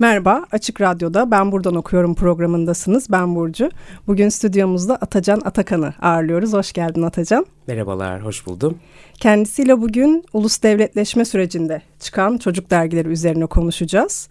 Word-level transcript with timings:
Merhaba, 0.00 0.46
Açık 0.52 0.80
Radyo'da 0.80 1.30
Ben 1.30 1.52
Buradan 1.52 1.74
Okuyorum 1.74 2.14
programındasınız. 2.14 3.06
Ben 3.10 3.34
Burcu. 3.34 3.70
Bugün 4.06 4.28
stüdyomuzda 4.28 4.96
Atacan 4.96 5.40
Atakan'ı 5.44 5.94
ağırlıyoruz. 6.02 6.52
Hoş 6.52 6.72
geldin 6.72 7.02
Atacan. 7.02 7.46
Merhabalar, 7.66 8.24
hoş 8.24 8.46
buldum. 8.46 8.78
Kendisiyle 9.14 9.80
bugün 9.80 10.24
ulus 10.32 10.62
devletleşme 10.62 11.24
sürecinde 11.24 11.82
çıkan 11.98 12.38
çocuk 12.38 12.70
dergileri 12.70 13.08
üzerine 13.08 13.46
konuşacağız. 13.46 14.28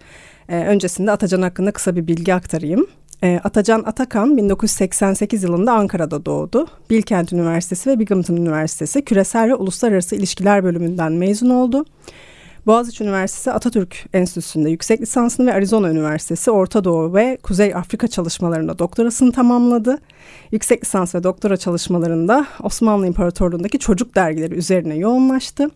Ee, 0.50 0.58
öncesinde 0.58 1.12
Atacan 1.12 1.42
hakkında 1.42 1.72
kısa 1.72 1.96
bir 1.96 2.08
bilgi 2.08 2.34
aktarayım. 2.34 2.88
Ee, 3.24 3.40
Atacan 3.44 3.84
Atakan 3.86 4.38
1988 4.38 5.44
yılında 5.44 5.74
Ankara'da 5.74 6.26
doğdu. 6.26 6.68
Bilkent 6.90 7.34
Üniversitesi 7.34 7.90
ve 7.90 8.00
Binghamton 8.00 8.36
Üniversitesi 8.36 9.06
Küresel 9.06 9.50
ve 9.50 9.56
Uluslararası 9.56 10.16
İlişkiler 10.16 10.64
bölümünden 10.64 11.12
mezun 11.12 11.50
oldu. 11.50 11.86
Boğaziçi 12.66 13.04
Üniversitesi 13.04 13.52
Atatürk 13.52 14.06
Enstitüsü'nde 14.14 14.70
yüksek 14.70 15.02
lisansını 15.02 15.46
ve 15.46 15.54
Arizona 15.54 15.90
Üniversitesi 15.90 16.52
Orta 16.52 16.84
Doğu 16.84 17.14
ve 17.14 17.38
Kuzey 17.44 17.76
Afrika 17.76 18.08
çalışmalarında 18.08 18.80
doktorasını 18.80 19.32
tamamladı. 19.32 19.98
Yüksek 20.52 20.84
lisans 20.84 21.16
ve 21.16 21.24
doktora 21.24 21.58
çalışmalarında 21.58 22.48
Osmanlı 22.64 23.08
İmparatorluğu'ndaki 23.08 23.80
çocuk 23.80 24.16
dergileri 24.16 24.56
üzerine 24.56 24.96
yoğunlaştı. 24.96 25.70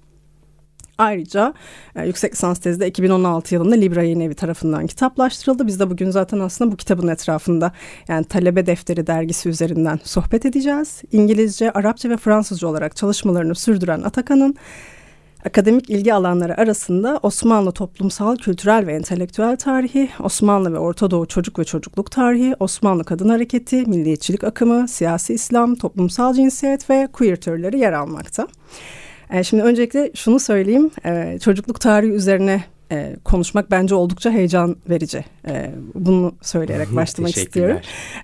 Ayrıca 0.98 1.54
e, 1.96 2.08
yüksek 2.08 2.34
lisans 2.34 2.60
tezi 2.60 2.80
de 2.80 2.88
2016 2.88 3.56
yılında 3.56 3.76
Libra 3.76 4.04
Yayın 4.04 4.20
Evi 4.20 4.36
tarafından 4.36 4.88
kitaplaştırıldı. 4.88 5.68
Biz 5.68 5.80
de 5.80 5.90
bugün 5.90 6.10
zaten 6.12 6.40
aslında 6.40 6.72
bu 6.72 6.78
kitabın 6.78 7.08
etrafında 7.08 7.72
yani 8.08 8.26
Talebe 8.26 8.66
Defteri 8.66 9.08
dergisi 9.08 9.50
üzerinden 9.50 10.00
sohbet 10.04 10.46
edeceğiz. 10.46 11.02
İngilizce, 11.12 11.72
Arapça 11.72 12.10
ve 12.10 12.18
Fransızca 12.18 12.68
olarak 12.68 12.96
çalışmalarını 12.96 13.56
sürdüren 13.56 14.02
Atakan'ın 14.02 14.56
Akademik 15.46 15.90
ilgi 15.90 16.14
alanları 16.14 16.58
arasında 16.58 17.20
Osmanlı 17.24 17.72
toplumsal, 17.72 18.36
kültürel 18.36 18.88
ve 18.88 18.94
entelektüel 18.94 19.58
tarihi, 19.58 20.10
Osmanlı 20.20 20.74
ve 20.74 20.78
Orta 20.80 21.12
Doğu 21.12 21.26
çocuk 21.26 21.60
ve 21.60 21.64
çocukluk 21.64 22.12
tarihi, 22.12 22.56
Osmanlı 22.60 23.04
kadın 23.04 23.30
hareketi, 23.30 23.76
milliyetçilik 23.76 24.44
akımı, 24.44 24.88
siyasi 24.88 25.34
İslam, 25.34 25.76
toplumsal 25.76 26.34
cinsiyet 26.34 26.90
ve 26.90 27.08
queer 27.14 27.36
türleri 27.36 27.80
yer 27.80 27.94
almakta. 27.94 28.48
E, 29.30 29.44
şimdi 29.44 29.64
öncelikle 29.64 30.12
şunu 30.16 30.40
söyleyeyim, 30.40 30.92
e, 31.06 31.40
çocukluk 31.40 31.82
tarihi 31.82 32.12
üzerine 32.12 32.64
e, 32.94 33.16
konuşmak 33.24 33.72
bence 33.72 33.96
oldukça 33.96 34.32
heyecan 34.32 34.76
verici. 34.90 35.26
E, 35.48 35.72
bunu 35.96 36.36
söyleyerek 36.42 36.96
başlamak 36.96 37.38
istiyorum. 37.38 37.78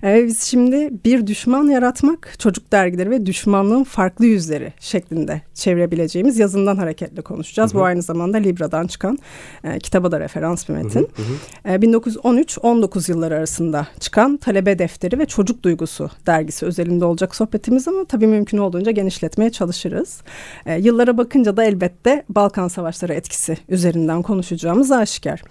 E, 0.04 0.26
biz 0.26 0.42
şimdi 0.42 0.90
bir 1.04 1.26
düşman 1.26 1.64
yaratmak, 1.64 2.34
çocuk 2.38 2.72
dergileri 2.72 3.10
ve 3.10 3.26
düşmanlığın 3.26 3.84
farklı 3.84 4.26
yüzleri 4.26 4.72
şeklinde 4.80 5.42
çevirebileceğimiz 5.54 6.38
yazından 6.38 6.76
hareketle 6.76 7.22
konuşacağız. 7.22 7.70
Hı 7.70 7.74
hı. 7.74 7.80
Bu 7.80 7.84
aynı 7.84 8.02
zamanda 8.02 8.36
Libra'dan 8.36 8.86
çıkan 8.86 9.18
e, 9.64 9.78
kitaba 9.78 10.12
da 10.12 10.20
referans 10.20 10.68
bir 10.68 10.74
metin. 10.74 11.08
Hı 11.16 11.22
hı. 11.22 11.74
E, 11.74 11.76
1913-19 11.76 13.10
yılları 13.10 13.34
arasında 13.34 13.86
çıkan 14.00 14.36
Talebe 14.36 14.78
Defteri 14.78 15.18
ve 15.18 15.26
Çocuk 15.26 15.62
Duygusu 15.62 16.10
dergisi 16.26 16.66
özelinde 16.66 17.04
olacak 17.04 17.36
sohbetimiz 17.36 17.88
ama 17.88 18.04
tabii 18.04 18.26
mümkün 18.26 18.58
olduğunca 18.58 18.92
genişletmeye 18.92 19.50
çalışırız. 19.50 20.20
E, 20.66 20.78
yıllara 20.78 21.18
bakınca 21.18 21.56
da 21.56 21.64
elbette 21.64 22.24
Balkan 22.28 22.68
Savaşları 22.68 23.14
etkisi 23.14 23.56
üzerinden 23.68 24.22
konuşacağız 24.22 24.59
konuşacağımız 24.60 24.92
aşikar. 24.92 25.42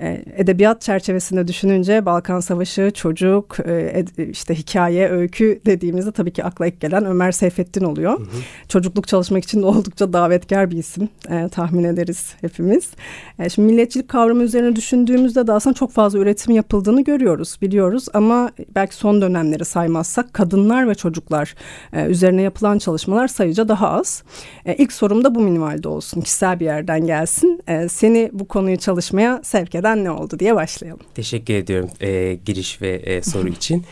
E, 0.00 0.24
edebiyat 0.36 0.80
çerçevesinde 0.80 1.48
düşününce 1.48 2.06
Balkan 2.06 2.40
Savaşı, 2.40 2.90
çocuk, 2.94 3.56
e, 3.66 4.04
işte 4.30 4.54
hikaye, 4.54 5.08
öykü 5.08 5.60
dediğimizde 5.66 6.12
tabii 6.12 6.32
ki 6.32 6.44
akla 6.44 6.66
ilk 6.66 6.80
gelen 6.80 7.04
Ömer 7.04 7.32
Seyfettin 7.32 7.84
oluyor. 7.84 8.18
Hı 8.18 8.22
hı. 8.22 8.68
Çocukluk 8.68 9.08
çalışmak 9.08 9.44
için 9.44 9.62
de 9.62 9.66
oldukça 9.66 10.12
davetkar 10.12 10.70
bir 10.70 10.76
isim 10.76 11.08
e, 11.30 11.48
tahmin 11.48 11.84
ederiz 11.84 12.34
hepimiz. 12.40 12.90
E, 13.38 13.48
şimdi 13.48 13.66
milliyetçilik 13.66 14.08
kavramı 14.08 14.42
üzerine 14.42 14.76
düşündüğümüzde 14.76 15.46
de 15.46 15.52
aslında 15.52 15.74
çok 15.74 15.92
fazla 15.92 16.18
üretim 16.18 16.54
yapıldığını 16.54 17.04
görüyoruz, 17.04 17.58
biliyoruz. 17.62 18.06
Ama 18.14 18.50
belki 18.74 18.94
son 18.94 19.22
dönemleri 19.22 19.64
saymazsak 19.64 20.34
kadınlar 20.34 20.88
ve 20.88 20.94
çocuklar 20.94 21.54
e, 21.92 22.06
üzerine 22.06 22.42
yapılan 22.42 22.78
çalışmalar 22.78 23.28
sayıca 23.28 23.68
daha 23.68 23.90
az. 23.90 24.22
E, 24.66 24.74
ilk 24.74 24.92
sorum 24.92 25.24
da 25.24 25.34
bu 25.34 25.40
minvalde 25.40 25.88
olsun, 25.88 26.20
kişisel 26.20 26.60
bir 26.60 26.64
yerden 26.64 27.06
gelsin. 27.06 27.60
E, 27.68 27.88
seni 27.88 28.30
bu 28.32 28.45
konuyu 28.48 28.76
çalışmaya 28.76 29.40
sevk 29.44 29.74
eden 29.74 30.04
ne 30.04 30.10
oldu 30.10 30.38
diye 30.38 30.54
başlayalım. 30.54 31.00
Teşekkür 31.14 31.54
ediyorum 31.54 31.90
e, 32.00 32.34
giriş 32.44 32.82
ve 32.82 32.88
e, 32.88 33.22
soru 33.22 33.48
için. 33.58 33.84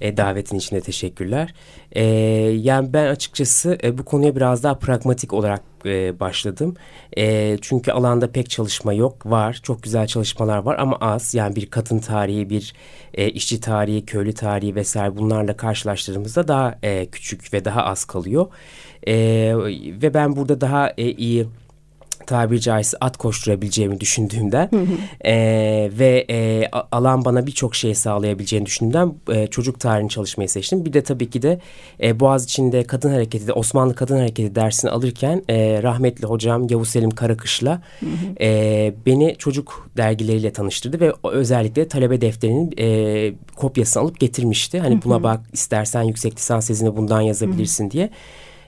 E, 0.00 0.16
davetin 0.16 0.58
için 0.58 0.76
de 0.76 0.80
teşekkürler. 0.80 1.54
E, 1.92 2.04
yani 2.62 2.92
ben 2.92 3.06
açıkçası 3.06 3.78
e, 3.84 3.98
bu 3.98 4.04
konuya 4.04 4.36
biraz 4.36 4.62
daha 4.62 4.78
pragmatik 4.78 5.32
olarak 5.32 5.62
e, 5.86 6.20
başladım. 6.20 6.74
E, 7.16 7.58
çünkü 7.60 7.92
alanda 7.92 8.32
pek 8.32 8.50
çalışma 8.50 8.92
yok. 8.92 9.26
Var. 9.26 9.60
Çok 9.62 9.82
güzel 9.82 10.06
çalışmalar 10.06 10.58
var 10.58 10.76
ama 10.78 10.96
az. 11.00 11.34
Yani 11.34 11.56
bir 11.56 11.66
kadın 11.66 11.98
tarihi, 11.98 12.50
bir 12.50 12.74
e, 13.14 13.30
işçi 13.30 13.60
tarihi, 13.60 14.04
köylü 14.04 14.32
tarihi 14.32 14.74
vesaire 14.74 15.16
bunlarla 15.16 15.56
karşılaştırdığımızda 15.56 16.48
daha 16.48 16.78
e, 16.82 17.06
küçük 17.06 17.54
ve 17.54 17.64
daha 17.64 17.84
az 17.84 18.04
kalıyor. 18.04 18.46
E, 19.06 19.14
ve 20.02 20.14
ben 20.14 20.36
burada 20.36 20.60
daha 20.60 20.90
e, 20.98 21.10
iyi 21.10 21.46
tabiri 22.26 22.60
caizse 22.60 22.96
at 23.00 23.16
koşturabileceğimi 23.16 24.00
düşündüğümden 24.00 24.68
E, 25.24 25.34
ve 25.98 26.26
e, 26.30 26.68
alan 26.92 27.24
bana 27.24 27.46
birçok 27.46 27.74
şey 27.74 27.94
sağlayabileceğini 27.94 28.66
düşündüğümden 28.66 29.14
e, 29.30 29.46
çocuk 29.46 29.80
tarihini 29.80 30.08
çalışmayı 30.08 30.48
seçtim. 30.48 30.84
Bir 30.84 30.92
de 30.92 31.02
tabii 31.02 31.30
ki 31.30 31.42
de 31.42 31.60
e, 32.02 32.20
Boğaziçi'nde 32.20 32.84
kadın 32.84 33.10
hareketi 33.10 33.46
de 33.46 33.52
Osmanlı 33.52 33.94
kadın 33.94 34.16
hareketi 34.16 34.54
dersini 34.54 34.90
alırken 34.90 35.42
e, 35.48 35.82
rahmetli 35.82 36.26
hocam 36.26 36.66
Yavuz 36.70 36.88
Selim 36.88 37.10
Karakış'la 37.10 37.82
e, 38.40 38.94
beni 39.06 39.36
çocuk 39.38 39.90
dergileriyle 39.96 40.52
tanıştırdı 40.52 41.00
ve 41.00 41.12
özellikle 41.24 41.88
talebe 41.88 42.20
defterinin 42.20 42.74
e, 42.78 43.34
kopyasını 43.56 44.02
alıp 44.02 44.20
getirmişti. 44.20 44.80
Hani 44.80 45.02
buna 45.04 45.22
bak 45.22 45.40
istersen 45.52 46.02
yüksek 46.02 46.36
lisans 46.36 46.66
tezini 46.66 46.96
bundan 46.96 47.20
yazabilirsin 47.20 47.90
diye. 47.90 48.10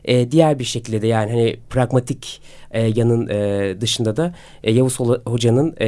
E, 0.05 0.31
diğer 0.31 0.59
bir 0.59 0.65
şekilde 0.65 1.03
de 1.03 1.07
yani 1.07 1.31
hani 1.31 1.57
pragmatik 1.71 2.41
e, 2.75 2.93
yanın 2.95 3.29
e, 3.29 3.81
dışında 3.81 4.17
da 4.17 4.35
e, 4.65 4.73
Yavuz 4.73 5.01
Hoca'nın 5.27 5.75
e, 5.81 5.87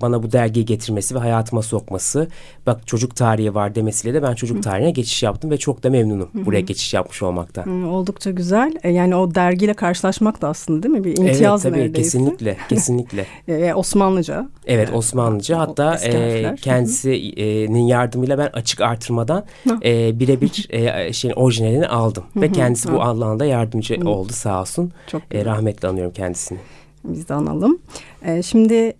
bana 0.00 0.22
bu 0.22 0.32
dergiyi 0.32 0.64
getirmesi 0.64 1.14
ve 1.14 1.18
hayatıma 1.18 1.62
sokması 1.62 2.28
bak 2.66 2.86
çocuk 2.86 3.16
tarihi 3.16 3.54
var 3.54 3.74
demesiyle 3.74 4.14
de 4.14 4.22
ben 4.22 4.34
çocuk 4.34 4.62
tarihine 4.62 4.90
geçiş 4.90 5.22
yaptım 5.22 5.50
ve 5.50 5.56
çok 5.56 5.82
da 5.82 5.90
memnunum 5.90 6.30
buraya 6.34 6.60
geçiş 6.60 6.94
yapmış 6.94 7.22
olmaktan. 7.22 7.64
Hı, 7.66 7.86
oldukça 7.88 8.30
güzel. 8.30 8.74
E, 8.82 8.90
yani 8.90 9.16
o 9.16 9.34
dergiyle 9.34 9.74
karşılaşmak 9.74 10.42
da 10.42 10.48
aslında 10.48 10.82
değil 10.82 10.94
mi? 10.94 11.04
Bir 11.04 11.16
imtiyaz 11.16 11.66
evet, 11.66 11.74
tabii, 11.74 11.84
neredeyse. 11.84 12.18
Kesinlikle, 12.18 12.56
kesinlikle. 12.68 13.26
e, 13.48 13.74
Osmanlıca. 13.74 14.48
Evet 14.66 14.90
Osmanlıca 14.94 15.58
hatta 15.58 15.94
e, 15.94 16.54
kendisinin 16.56 17.86
yardımıyla 17.86 18.38
ben 18.38 18.50
açık 18.52 18.80
artırmadan 18.80 19.44
e, 19.84 20.20
birebir 20.20 20.66
e, 20.70 21.12
şeyin 21.12 21.34
orijinalini 21.34 21.88
aldım. 21.88 22.24
Ve 22.36 22.52
kendisi 22.52 22.92
bu 22.92 23.02
alanda 23.02 23.44
yardımcı 23.44 23.98
oldu 24.04 24.32
sağ 24.32 24.60
olsun. 24.60 24.92
Çok 25.06 25.22
e, 25.30 25.44
rahmetli 25.44 25.88
anıyorum 25.98 26.14
kendisini. 26.14 26.58
Biz 27.04 27.28
de 27.28 27.34
analım. 27.34 27.78
Ee, 28.22 28.42
şimdi 28.42 28.92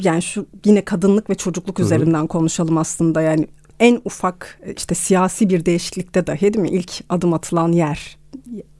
yani 0.00 0.22
şu 0.22 0.46
yine 0.64 0.84
kadınlık 0.84 1.30
ve 1.30 1.34
çocukluk 1.34 1.78
Hı 1.78 1.82
-hı. 1.82 1.86
üzerinden 1.86 2.26
konuşalım 2.26 2.78
aslında. 2.78 3.22
Yani 3.22 3.46
en 3.80 4.00
ufak 4.04 4.60
işte 4.76 4.94
siyasi 4.94 5.48
bir 5.48 5.64
değişiklikte 5.64 6.26
dahi 6.26 6.40
değil 6.40 6.58
mi 6.58 6.68
ilk 6.68 7.04
adım 7.08 7.32
atılan 7.32 7.72
yer 7.72 8.18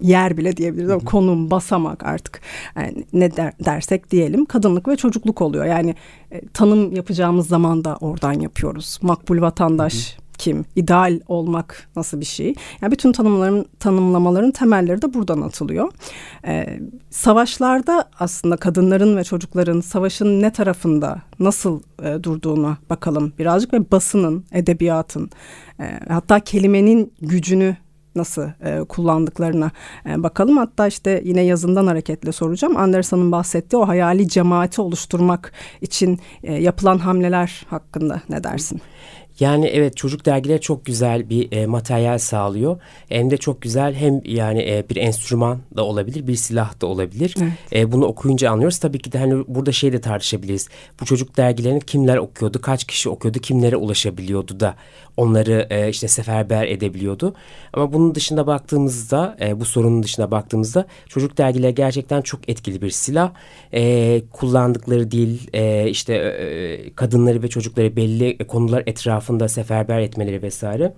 yer 0.01 0.37
bile 0.37 0.57
diyebiliriz 0.57 0.91
ama 0.91 1.05
konum 1.05 1.51
basamak 1.51 2.03
artık 2.03 2.41
yani 2.77 3.05
ne 3.13 3.37
der, 3.37 3.53
dersek 3.65 4.11
diyelim 4.11 4.45
kadınlık 4.45 4.89
ve 4.89 4.97
çocukluk 4.97 5.43
oluyor 5.43 5.65
yani 5.65 5.95
e, 6.31 6.41
tanım 6.49 6.97
yapacağımız 6.97 7.49
zaman 7.49 7.85
da 7.85 7.97
oradan 8.01 8.33
yapıyoruz 8.33 8.99
makbul 9.03 9.41
vatandaş 9.41 9.95
hı 9.95 10.23
hı 10.23 10.28
kim, 10.39 10.65
ideal 10.77 11.21
olmak 11.29 11.89
nasıl 11.97 12.21
bir 12.21 12.27
şey? 12.27 12.55
Yani 12.81 12.93
bütün 12.93 13.13
tanımların 13.13 13.67
tanımlamaların 13.79 14.51
temelleri 14.51 15.03
de 15.03 15.15
buradan 15.15 15.41
atılıyor. 15.41 15.93
Ee, 16.47 16.81
savaşlarda 17.11 18.09
aslında 18.19 18.57
kadınların 18.57 19.17
ve 19.17 19.25
çocukların 19.25 19.81
savaşın 19.81 20.43
ne 20.43 20.53
tarafında 20.53 21.23
nasıl 21.39 21.81
e, 22.03 22.23
durduğuna 22.23 22.79
bakalım 22.91 23.33
birazcık 23.39 23.73
ve 23.73 23.91
basının, 23.91 24.45
edebiyatın 24.53 25.31
e, 25.81 26.01
hatta 26.09 26.41
kelimenin 26.41 27.13
gücünü 27.21 27.77
nasıl 28.19 28.43
e, 28.43 28.85
kullandıklarına 28.85 29.71
e, 30.07 30.23
bakalım. 30.23 30.57
Hatta 30.57 30.87
işte 30.87 31.23
yine 31.25 31.43
yazından 31.43 31.87
hareketle 31.87 32.33
soracağım. 32.33 32.77
Anderson'un 32.77 33.33
bahsettiği 33.33 33.83
o 33.83 33.89
hayali 33.89 34.29
cemaati 34.29 34.81
oluşturmak 34.81 35.53
için 35.81 36.19
e, 36.43 36.53
yapılan 36.55 36.99
hamleler 36.99 37.67
hakkında 37.71 38.23
ne 38.29 38.45
dersin? 38.45 38.81
Yani 39.41 39.67
evet 39.67 39.97
çocuk 39.97 40.27
dergileri 40.27 40.61
çok 40.61 40.85
güzel 40.85 41.31
bir 41.31 41.53
e, 41.53 41.67
materyal 41.67 42.19
sağlıyor. 42.19 42.81
Hem 43.09 43.31
de 43.31 43.37
çok 43.37 43.63
güzel 43.63 43.95
hem 43.95 44.21
yani 44.25 44.63
e, 44.63 44.85
bir 44.91 44.97
enstrüman 44.97 45.59
da 45.77 45.85
olabilir, 45.85 46.27
bir 46.27 46.37
silah 46.37 46.81
da 46.81 46.87
olabilir. 46.87 47.35
Evet. 47.41 47.53
E, 47.73 47.93
bunu 47.93 48.05
okuyunca 48.05 48.51
anlıyoruz. 48.51 48.79
Tabii 48.79 48.99
ki 48.99 49.13
de 49.13 49.19
hani 49.19 49.45
burada 49.49 49.73
şey 49.73 49.93
de 49.93 50.01
tartışabiliriz. 50.01 50.69
Bu 51.01 51.05
çocuk 51.05 51.37
dergilerini 51.37 51.81
kimler 51.81 52.17
okuyordu, 52.17 52.61
kaç 52.61 52.85
kişi 52.85 53.09
okuyordu, 53.09 53.39
kimlere 53.39 53.77
ulaşabiliyordu 53.77 54.61
da 54.61 54.75
onları 55.19 55.67
e, 55.71 55.89
işte 55.89 56.09
seferber 56.09 56.67
edebiliyordu. 56.67 57.35
Ama 57.73 57.93
bunun 57.93 58.15
dışında 58.15 58.47
baktığımızda, 58.47 59.37
e, 59.41 59.61
bu 59.61 59.65
sorunun 59.65 60.03
dışında 60.03 60.31
baktığımızda 60.31 60.87
çocuk 61.09 61.39
dergileri 61.39 61.75
gerçekten 61.75 62.23
çok 62.23 62.49
etkili 62.49 62.83
bir 62.83 62.91
silah. 62.91 63.33
E, 63.75 64.23
kullandıkları 64.33 65.11
dil, 65.11 65.39
e, 65.53 65.91
işte 65.91 66.15
e, 66.15 66.95
kadınları 66.95 67.43
ve 67.43 67.49
çocukları 67.49 67.97
belli 67.97 68.39
konular 68.47 68.83
etrafında 68.87 69.49
seferber 69.49 70.01
etmeleri 70.01 70.43
vesaire. 70.43 70.95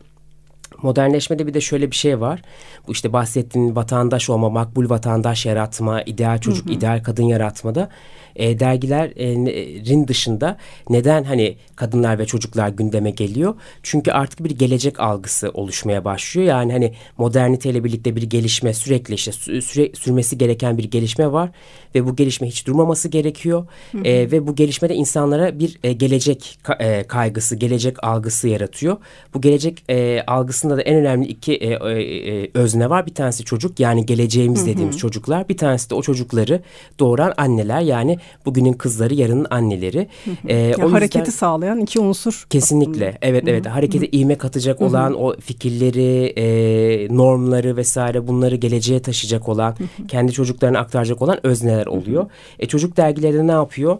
Modernleşmede 0.83 1.47
bir 1.47 1.55
de 1.55 1.61
şöyle 1.61 1.91
bir 1.91 1.97
şey 1.97 2.21
var. 2.21 2.43
Bu 2.87 2.93
işte 2.93 3.13
bahsettiğin 3.13 3.77
vatandaş 3.77 4.31
olma, 4.31 4.51
makbul 4.51 4.91
vatandaş 4.91 5.47
yaratma, 5.47 6.03
ideal 6.03 6.39
çocuk, 6.39 6.67
hı 6.67 6.71
hı. 6.71 6.75
ideal 6.75 7.03
kadın 7.03 7.23
yaratmada 7.23 7.89
e, 8.37 8.61
dergilerin 8.61 10.09
dışında 10.09 10.57
neden 10.89 11.25
hani 11.25 11.57
kadınlar 11.77 12.19
ve 12.19 12.27
çocuklar 12.27 12.69
gündeme 12.69 13.11
geliyor? 13.11 13.55
Çünkü 13.83 14.11
artık 14.11 14.45
bir 14.45 14.51
gelecek 14.51 15.01
algısı 15.01 15.51
oluşmaya 15.51 16.05
başlıyor. 16.05 16.49
Yani 16.49 16.73
hani 16.73 16.95
moderniteyle 17.19 17.85
birlikte 17.85 18.17
bir 18.17 18.23
gelişme 18.23 18.75
sürekli 18.75 19.15
işte 19.15 19.33
süre, 19.33 19.93
sürmesi 19.95 20.39
gereken 20.39 20.79
bir 20.79 20.85
gelişme 20.85 21.33
var 21.33 21.51
ve 21.95 22.07
bu 22.07 22.17
gelişme 22.17 22.49
hiç 22.49 22.67
durmaması 22.67 23.09
gerekiyor. 23.09 23.67
Hı 23.93 23.99
hı. 23.99 24.03
E, 24.03 24.31
ve 24.31 24.47
bu 24.47 24.55
gelişmede 24.55 24.95
insanlara 24.95 25.59
bir 25.59 25.79
e, 25.85 25.93
gelecek 25.93 26.59
e, 26.79 27.03
kaygısı, 27.03 27.57
gelecek 27.57 28.05
algısı 28.05 28.49
yaratıyor. 28.49 28.97
Bu 29.35 29.41
gelecek 29.41 29.85
e, 29.91 30.23
algısında 30.61 30.77
da 30.77 30.83
en 30.83 30.97
önemli 30.97 31.27
iki 31.27 31.53
e, 31.53 31.67
e, 31.69 32.43
e, 32.43 32.51
özne 32.55 32.91
var. 32.91 33.07
Bir 33.07 33.15
tanesi 33.15 33.45
çocuk 33.45 33.81
yani 33.81 34.07
geleceğimiz 34.07 34.67
dediğimiz 34.67 34.95
hı 34.95 34.97
hı. 34.97 35.01
çocuklar. 35.01 35.49
Bir 35.49 35.57
tanesi 35.57 35.91
de 35.91 35.95
o 35.95 36.03
çocukları 36.03 36.63
doğuran 36.99 37.33
anneler 37.37 37.81
yani 37.81 38.19
bugünün 38.47 38.73
kızları 38.73 39.15
yarının 39.15 39.47
anneleri. 39.51 40.09
Hı 40.25 40.31
hı. 40.31 40.49
E, 40.49 40.55
ya 40.55 40.87
o 40.87 40.93
hareketi 40.93 41.19
yüzden, 41.19 41.39
sağlayan 41.39 41.81
iki 41.81 42.01
unsur. 42.01 42.47
Kesinlikle 42.51 43.09
aslında. 43.09 43.19
evet 43.23 43.45
evet 43.49 43.65
hı 43.65 43.69
hı. 43.69 43.73
harekete 43.73 44.07
ivme 44.07 44.35
katacak 44.35 44.81
hı 44.81 44.85
hı. 44.85 44.89
olan 44.89 45.15
o 45.15 45.37
fikirleri, 45.41 46.27
e, 46.37 47.17
normları 47.17 47.77
vesaire 47.77 48.27
bunları 48.27 48.57
geleceğe 48.57 49.03
taşıyacak 49.03 49.49
olan, 49.49 49.71
hı 49.71 49.85
hı. 49.85 50.07
kendi 50.09 50.33
çocuklarına 50.33 50.79
aktaracak 50.79 51.23
olan 51.23 51.47
özneler 51.47 51.87
oluyor. 51.87 52.23
Hı 52.23 52.27
hı. 52.27 52.31
E, 52.59 52.67
çocuk 52.67 52.97
dergileri 52.97 53.47
ne 53.47 53.53
yapıyor? 53.53 53.99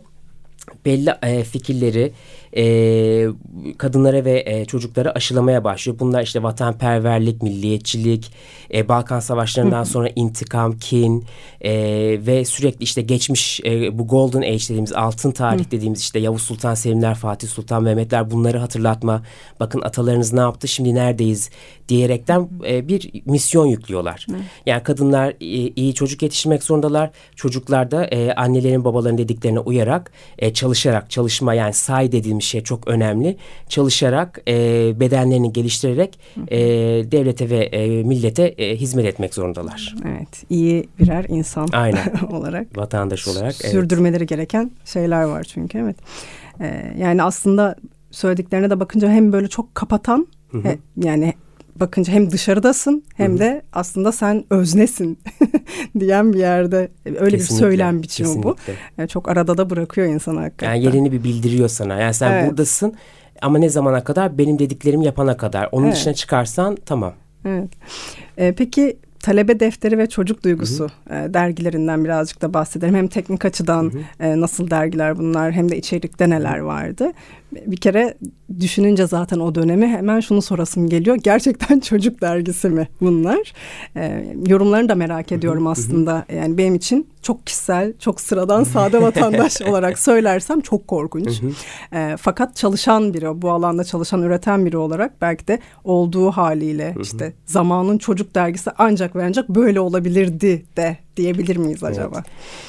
Belli 0.87 1.15
e, 1.23 1.45
fikirleri 1.45 2.13
e, 2.57 3.27
kadınlara 3.79 4.25
ve 4.25 4.43
e, 4.47 4.65
çocuklara 4.65 5.11
aşılamaya 5.11 5.65
başlıyor. 5.65 5.99
Bunlar 5.99 6.23
işte 6.23 6.43
vatanperverlik, 6.43 7.43
milliyetçilik, 7.43 8.33
e, 8.75 8.89
Balkan 8.89 9.21
Savaşları'ndan 9.21 9.85
sonra 9.85 10.09
intikam, 10.17 10.79
kin 10.79 11.25
e, 11.61 11.73
ve 12.27 12.45
sürekli 12.45 12.83
işte 12.83 13.03
geçmiş 13.03 13.61
e, 13.65 13.99
bu 13.99 14.07
Golden 14.07 14.43
Age 14.43 14.59
dediğimiz 14.59 14.93
altın 14.93 15.31
tarih 15.31 15.71
dediğimiz 15.71 16.01
işte 16.01 16.19
Yavuz 16.19 16.43
Sultan 16.43 16.75
Selimler, 16.75 17.15
Fatih 17.15 17.49
Sultan 17.49 17.83
Mehmetler 17.83 18.31
bunları 18.31 18.59
hatırlatma. 18.59 19.23
Bakın 19.61 19.81
atalarınız 19.81 20.33
ne 20.33 20.41
yaptı 20.41 20.69
şimdi 20.69 20.95
neredeyiz 20.95 21.51
diyerekten 21.89 22.49
e, 22.69 22.89
bir 22.89 23.11
misyon 23.25 23.67
yüklüyorlar. 23.67 24.27
Yani 24.67 24.83
kadınlar 24.83 25.31
e, 25.31 25.73
iyi 25.77 25.95
çocuk 25.95 26.23
yetiştirmek 26.23 26.63
zorundalar. 26.63 27.11
Çocuklar 27.37 27.91
da 27.91 28.05
e, 28.07 28.33
annelerin 28.33 28.85
babaların 28.85 29.19
dediklerine 29.19 29.59
uyarak 29.59 30.13
e, 30.39 30.50
çalışarak 30.53 31.11
çalışma 31.11 31.55
yani 31.55 31.73
say 31.73 32.13
dediğimiz 32.13 32.45
şey 32.45 32.61
çok 32.61 32.89
önemli. 32.89 33.37
Çalışarak 33.69 34.41
e, 34.49 34.55
bedenlerini 35.01 35.53
geliştirerek 35.53 36.19
e, 36.49 36.59
devlete 37.13 37.51
ve 37.51 37.59
e, 37.59 38.03
millete 38.03 38.43
e, 38.43 38.77
hizmet 38.77 39.07
etmek 39.07 39.35
zorundalar. 39.35 39.95
Evet 40.09 40.45
iyi 40.51 40.89
birer 40.99 41.27
insan 41.29 41.69
Aynen. 41.73 42.13
olarak. 42.31 42.77
Vatandaş 42.77 43.29
olarak. 43.29 43.55
Sürdürmeleri 43.55 44.19
evet. 44.19 44.29
gereken 44.29 44.71
şeyler 44.85 45.23
var 45.23 45.45
çünkü 45.45 45.79
evet. 45.79 45.97
E, 46.61 46.95
yani 46.99 47.23
aslında 47.23 47.77
söylediklerine 48.11 48.71
de 48.71 48.81
bakınca 48.81 49.11
hem 49.11 49.33
böyle 49.33 49.49
çok 49.49 49.75
kapatan 49.75 50.27
Hı 50.51 50.59
hı. 50.59 50.79
yani 50.97 51.35
bakınca 51.77 52.13
hem 52.13 52.31
dışarıdasın 52.31 53.05
hem 53.15 53.31
Hı-hı. 53.31 53.39
de 53.39 53.63
aslında 53.73 54.13
sen 54.13 54.45
öznesin 54.51 55.19
diyen 56.01 56.33
bir 56.33 56.39
yerde 56.39 56.89
öyle 57.07 57.19
kesinlikle, 57.19 57.37
bir 57.37 57.61
söylem 57.61 58.03
biçimi 58.03 58.27
kesinlikle. 58.27 58.51
bu. 58.51 58.57
Yani 58.99 59.09
çok 59.09 59.29
arada 59.29 59.59
da 59.59 59.71
bırakıyor 59.71 60.07
insanı 60.07 60.41
hakikaten. 60.41 60.75
Yani 60.75 60.85
yerini 60.85 61.13
bir 61.13 61.25
bildiriyor 61.25 61.69
sana. 61.69 62.01
Yani 62.01 62.15
sen 62.15 62.33
evet. 62.33 62.51
buradasın 62.51 62.95
ama 63.43 63.59
ne 63.59 63.69
zamana 63.69 64.05
kadar? 64.05 64.39
Benim 64.39 64.59
dediklerimi 64.59 65.05
yapana 65.05 65.37
kadar. 65.37 65.69
Onun 65.73 65.87
evet. 65.87 65.97
dışına 65.97 66.15
çıkarsan 66.15 66.77
tamam. 66.87 67.13
Evet. 67.45 67.71
Ee, 68.39 68.55
peki 68.59 68.97
talebe 69.23 69.61
defteri 69.61 69.99
ve 69.99 70.09
çocuk 70.09 70.45
duygusu 70.45 70.89
hı 71.09 71.15
hı. 71.15 71.19
E, 71.19 71.35
dergilerinden 71.35 72.05
birazcık 72.05 72.43
da 72.43 72.55
bahsedelim. 72.55 72.95
Hem 72.95 73.09
teknik 73.09 73.45
açıdan 73.45 73.83
hı 73.83 73.99
hı. 73.99 74.27
E, 74.27 74.41
nasıl 74.41 74.71
dergiler 74.71 75.19
bunlar 75.19 75.53
hem 75.53 75.69
de 75.69 75.77
içerikte 75.77 76.31
neler 76.31 76.59
vardı 76.59 77.13
bir 77.67 77.77
kere 77.77 78.15
düşününce 78.61 79.07
zaten 79.07 79.41
o 79.41 79.55
dönemi 79.55 79.87
hemen 79.87 80.21
şunu 80.21 80.43
sorasım 80.43 80.89
geliyor. 80.89 81.17
Gerçekten 81.17 81.81
çocuk 81.91 82.21
dergisi 82.21 82.69
mi 82.69 82.89
bunlar? 83.01 83.53
E, 83.97 84.25
yorumlarını 84.47 84.89
da 84.89 84.95
merak 84.95 85.33
ediyorum 85.33 85.67
aslında. 85.67 86.25
Yani 86.35 86.59
benim 86.59 86.75
için 86.75 87.07
çok 87.23 87.47
kişisel, 87.47 87.93
çok 87.99 88.21
sıradan 88.21 88.65
sade 88.65 89.03
vatandaş 89.03 89.63
olarak 89.69 89.99
söylersem 89.99 90.61
çok 90.61 90.89
korkunç. 90.89 91.43
e, 91.93 92.17
fakat 92.21 92.57
çalışan 92.57 93.15
biri, 93.15 93.43
bu 93.43 93.51
alanda 93.51 93.85
çalışan, 93.85 94.23
üreten 94.23 94.67
biri 94.67 94.77
olarak 94.77 95.21
belki 95.21 95.49
de 95.49 95.59
olduğu 95.85 96.31
haliyle 96.31 96.95
işte 97.03 97.33
zamanın 97.47 97.99
çocuk 97.99 98.35
dergisi 98.35 98.71
ancak 98.79 99.17
ve 99.17 99.25
ancak 99.25 99.49
böyle 99.49 99.81
olabilirdi 99.81 100.65
de 100.77 100.97
diyebilir 101.21 101.57
miyiz 101.57 101.85
acaba? 101.85 102.17
Evet. 102.17 102.27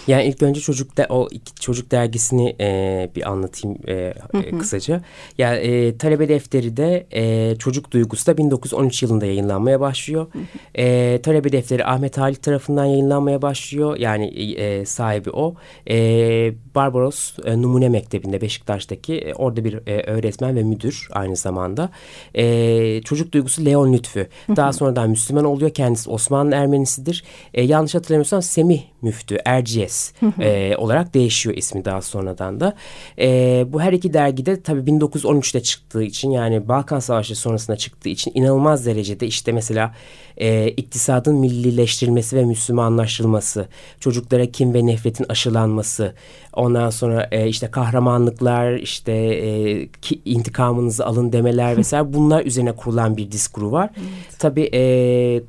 Yani 0.08 0.24
ilk 0.24 0.44
önce 0.44 0.62
çocuk 0.62 0.98
de 0.98 1.08
o 1.10 1.28
iki 1.32 1.56
çocuk 1.56 1.92
dergisini 1.92 2.56
e, 2.60 3.10
bir 3.16 3.30
anlatayım 3.30 3.78
e, 3.88 4.14
hı 4.32 4.38
hı. 4.38 4.60
kısaca. 4.60 5.02
Yani 5.38 5.58
e, 5.58 5.98
talebe 5.98 6.30
defteri 6.30 6.78
de 6.78 7.08
e, 7.12 7.56
çocuk 7.56 7.92
duygusu 7.92 8.28
da 8.28 8.38
1913 8.38 9.04
yılında 9.04 9.26
yayınlanmaya 9.26 9.80
başlıyor. 9.80 10.28
Hı 10.34 10.40
hı. 10.40 10.44
E, 10.76 11.20
talebe 11.22 11.52
defteri 11.52 11.86
Ahmet 11.86 12.18
Halit 12.18 12.44
tarafından 12.44 12.86
yayınlanmaya 12.86 13.42
başlıyor. 13.42 13.98
Yani 13.98 14.54
e, 14.54 14.86
sahibi 14.86 15.30
o. 15.30 15.56
E, 15.90 16.54
Barbaros 16.76 17.34
e, 17.46 17.62
Numune 17.62 17.90
Mektebi'nde 17.90 18.42
Beşiktaş'taki 18.42 19.14
e, 19.16 19.34
orada 19.34 19.64
bir 19.64 19.88
e, 19.88 20.04
öğretmen 20.04 20.56
ve 20.56 20.64
müdür 20.64 21.08
aynı 21.12 21.36
zamanda. 21.36 21.90
E, 22.36 23.02
çocuk 23.02 23.32
duygusu 23.32 23.66
Leon 23.66 23.94
Lütfü. 23.94 24.28
Daha 24.56 24.74
sonradan 24.74 25.10
Müslüman 25.10 25.46
oluyor. 25.46 25.72
Kendisi 25.72 26.10
Osmanlı 26.10 26.56
Ermenisidir. 26.56 27.24
E, 27.54 27.64
yanlış 27.64 27.96
hatırlamıyorsam 27.96 28.41
Semih 28.42 28.82
Müftü 29.02 29.38
Erciyes 29.46 30.14
e, 30.40 30.76
olarak 30.78 31.14
değişiyor 31.14 31.58
ismi 31.58 31.86
daha 31.86 32.02
sonradan 32.02 32.60
da. 32.60 32.76
E, 33.20 33.66
bu 33.68 33.82
her 33.82 33.94
iki 33.94 34.14
dergide 34.14 34.62
tabii 34.62 34.92
1913'te 34.92 35.64
çıktığı 35.64 36.04
için 36.04 36.32
yani 36.32 36.68
Balkan 36.68 37.00
Savaşı 37.00 37.36
sonrasında 37.36 37.78
çıktığı 37.78 38.10
için 38.10 38.32
inanılmaz 38.36 38.86
derecede 38.86 39.28
işte 39.28 39.52
mesela 39.52 39.94
e, 40.38 40.68
iktisadın 40.68 41.36
millileştirilmesi 41.36 42.36
ve 42.36 42.46
Müslümanlaştırılması, 42.46 43.68
çocuklara 44.00 44.46
kim 44.46 44.74
ve 44.74 44.86
nefretin 44.86 45.26
aşılanması, 45.30 46.14
ondan 46.54 46.90
sonra 46.90 47.28
e, 47.32 47.48
işte 47.48 47.72
kahramanlıklar, 47.72 48.74
işte 48.74 49.12
e, 49.12 49.88
ki, 49.88 50.22
intikamınızı 50.26 51.06
alın 51.06 51.32
demeler 51.32 51.78
vesaire 51.82 52.14
bunlar 52.14 52.46
üzerine 52.46 52.72
kurulan 52.72 53.18
bir 53.18 53.32
diskuru 53.32 53.72
var. 53.72 53.90
Evet. 53.98 54.40
Tabii 54.40 54.70
e, 54.74 54.82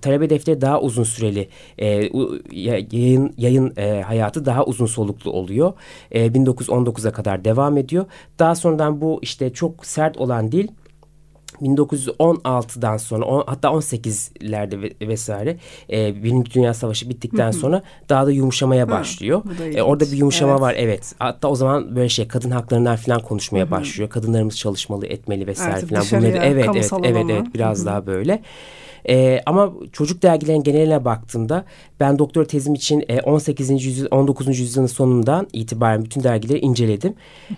talebe 0.01 0.31
defteri 0.31 0.61
daha 0.61 0.81
uzun 0.81 1.05
süreli 1.05 1.49
e, 1.79 1.87
yayın 2.53 3.35
yayın 3.37 3.73
e, 3.77 4.03
hayatı 4.03 4.45
daha 4.45 4.65
uzun 4.65 4.87
soluklu 4.87 5.31
oluyor. 5.31 5.73
E, 6.11 6.27
1919'a 6.27 7.13
kadar 7.13 7.45
devam 7.45 7.79
ediyor. 7.79 8.05
Daha 8.39 8.55
sonradan 8.55 9.01
bu 9.01 9.19
işte 9.23 9.53
çok 9.53 9.87
sert 9.87 10.17
olan 10.17 10.53
dil 10.53 10.69
1916'dan 11.63 12.97
sonra 12.97 13.25
on, 13.25 13.45
hatta 13.47 13.69
18'lerde 13.69 15.09
vesaire 15.09 15.57
e, 15.91 16.23
Birinci 16.25 16.55
Dünya 16.55 16.75
Savaşı 16.75 17.09
bittikten 17.09 17.51
sonra 17.51 17.83
daha 18.09 18.27
da 18.27 18.31
yumuşamaya 18.31 18.91
başlıyor. 18.91 19.43
E, 19.75 19.83
orada 19.83 20.05
bir 20.05 20.17
yumuşama 20.17 20.53
evet. 20.53 20.61
var 20.61 20.75
evet. 20.79 21.15
Hatta 21.19 21.49
o 21.49 21.55
zaman 21.55 21.97
böyle 21.97 22.09
şey 22.09 22.29
kadın 22.29 22.51
haklarından 22.51 22.97
falan 22.97 23.23
konuşmaya 23.23 23.71
başlıyor. 23.71 24.11
Kadınlarımız 24.11 24.57
çalışmalı, 24.57 25.07
etmeli 25.07 25.47
vesaire 25.47 25.75
Artık 25.75 25.89
falan. 25.91 26.05
Bunları 26.13 26.39
evet 26.45 26.67
evet 26.75 26.91
evet 27.05 27.27
evet 27.31 27.47
biraz 27.55 27.87
daha 27.87 28.07
böyle. 28.07 28.43
E, 29.09 29.41
ama 29.47 29.73
çocuk 29.93 30.23
dergilerin 30.23 30.63
geneline 30.63 31.05
baktığımda 31.05 31.65
ben 32.01 32.19
doktor 32.19 32.45
tezim 32.45 32.75
için 32.75 33.05
e, 33.09 33.21
18. 33.21 33.85
yüzyıl 33.85 34.07
19. 34.11 34.59
yüzyılın 34.59 34.87
sonundan 34.87 35.49
itibaren 35.53 36.05
bütün 36.05 36.23
dergileri 36.23 36.59
inceledim. 36.59 37.15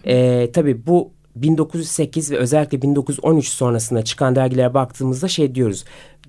E, 0.07 0.51
tabii 0.53 0.87
bu 0.87 1.11
1908 1.37 2.31
ve 2.31 2.37
özellikle 2.37 2.83
1913 2.83 3.49
sonrasında 3.49 4.05
çıkan 4.05 4.37
dergilere 4.37 4.75
baktığımızda 4.75 5.29
şey 5.29 5.55
diyoruz 5.55 5.85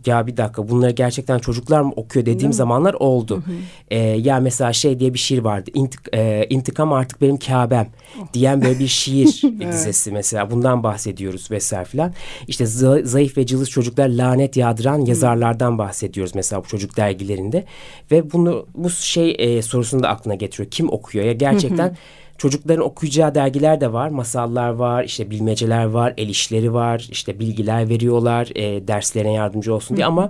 ya 0.07 0.27
bir 0.27 0.37
dakika 0.37 0.69
bunları 0.69 0.91
gerçekten 0.91 1.39
çocuklar 1.39 1.81
mı 1.81 1.93
okuyor 1.95 2.25
dediğim 2.25 2.53
zamanlar 2.53 2.93
oldu. 2.93 3.35
Hı 3.35 3.51
hı. 3.51 3.55
E, 3.91 3.97
ya 3.97 4.39
mesela 4.39 4.73
şey 4.73 4.99
diye 4.99 5.13
bir 5.13 5.19
şiir 5.19 5.39
vardı. 5.39 5.71
İntik, 5.73 5.99
e, 6.13 6.47
intikam 6.49 6.93
artık 6.93 7.21
benim 7.21 7.37
Kabe'm 7.37 7.87
oh. 8.21 8.33
diyen 8.33 8.61
böyle 8.61 8.79
bir 8.79 8.87
şiir 8.87 9.41
evet. 9.61 9.73
dizesi 9.73 10.11
mesela. 10.11 10.51
Bundan 10.51 10.83
bahsediyoruz 10.83 11.51
vesaire 11.51 11.85
filan. 11.85 12.13
İşte 12.47 12.65
zayıf 13.03 13.37
ve 13.37 13.45
cılız 13.45 13.69
çocuklar 13.69 14.09
lanet 14.09 14.57
yağdıran 14.57 15.05
yazarlardan 15.05 15.77
bahsediyoruz 15.77 16.35
mesela 16.35 16.63
bu 16.63 16.67
çocuk 16.67 16.97
dergilerinde. 16.97 17.65
Ve 18.11 18.31
bunu 18.31 18.65
bu 18.75 18.89
şey 18.89 19.35
e, 19.39 19.61
sorusunu 19.61 20.03
da 20.03 20.09
aklına 20.09 20.35
getiriyor. 20.35 20.71
Kim 20.71 20.91
okuyor? 20.91 21.25
Ya 21.25 21.33
gerçekten... 21.33 21.87
Hı 21.87 21.91
hı 21.91 21.95
Çocukların 22.37 22.85
okuyacağı 22.85 23.35
dergiler 23.35 23.81
de 23.81 23.93
var. 23.93 24.09
Masallar 24.09 24.69
var, 24.69 25.03
işte 25.03 25.29
bilmeceler 25.29 25.85
var, 25.85 26.13
el 26.17 26.29
işleri 26.29 26.73
var, 26.73 27.07
işte 27.11 27.39
bilgiler 27.39 27.89
veriyorlar 27.89 28.49
e, 28.55 28.87
derslerine 28.87 29.33
yardımcı 29.33 29.75
olsun 29.75 29.97
diye. 29.97 30.05
Hı. 30.05 30.09
Ama 30.09 30.29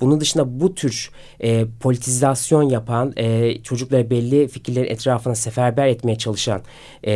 bunun 0.00 0.20
dışında 0.20 0.60
bu 0.60 0.74
tür 0.74 1.10
e, 1.40 1.64
politizasyon 1.80 2.62
yapan, 2.62 3.12
e, 3.16 3.54
çocuklara 3.62 4.10
belli 4.10 4.48
fikirlerin 4.48 4.90
etrafına 4.90 5.34
seferber 5.34 5.86
etmeye 5.86 6.18
çalışan 6.18 6.60
e, 7.02 7.12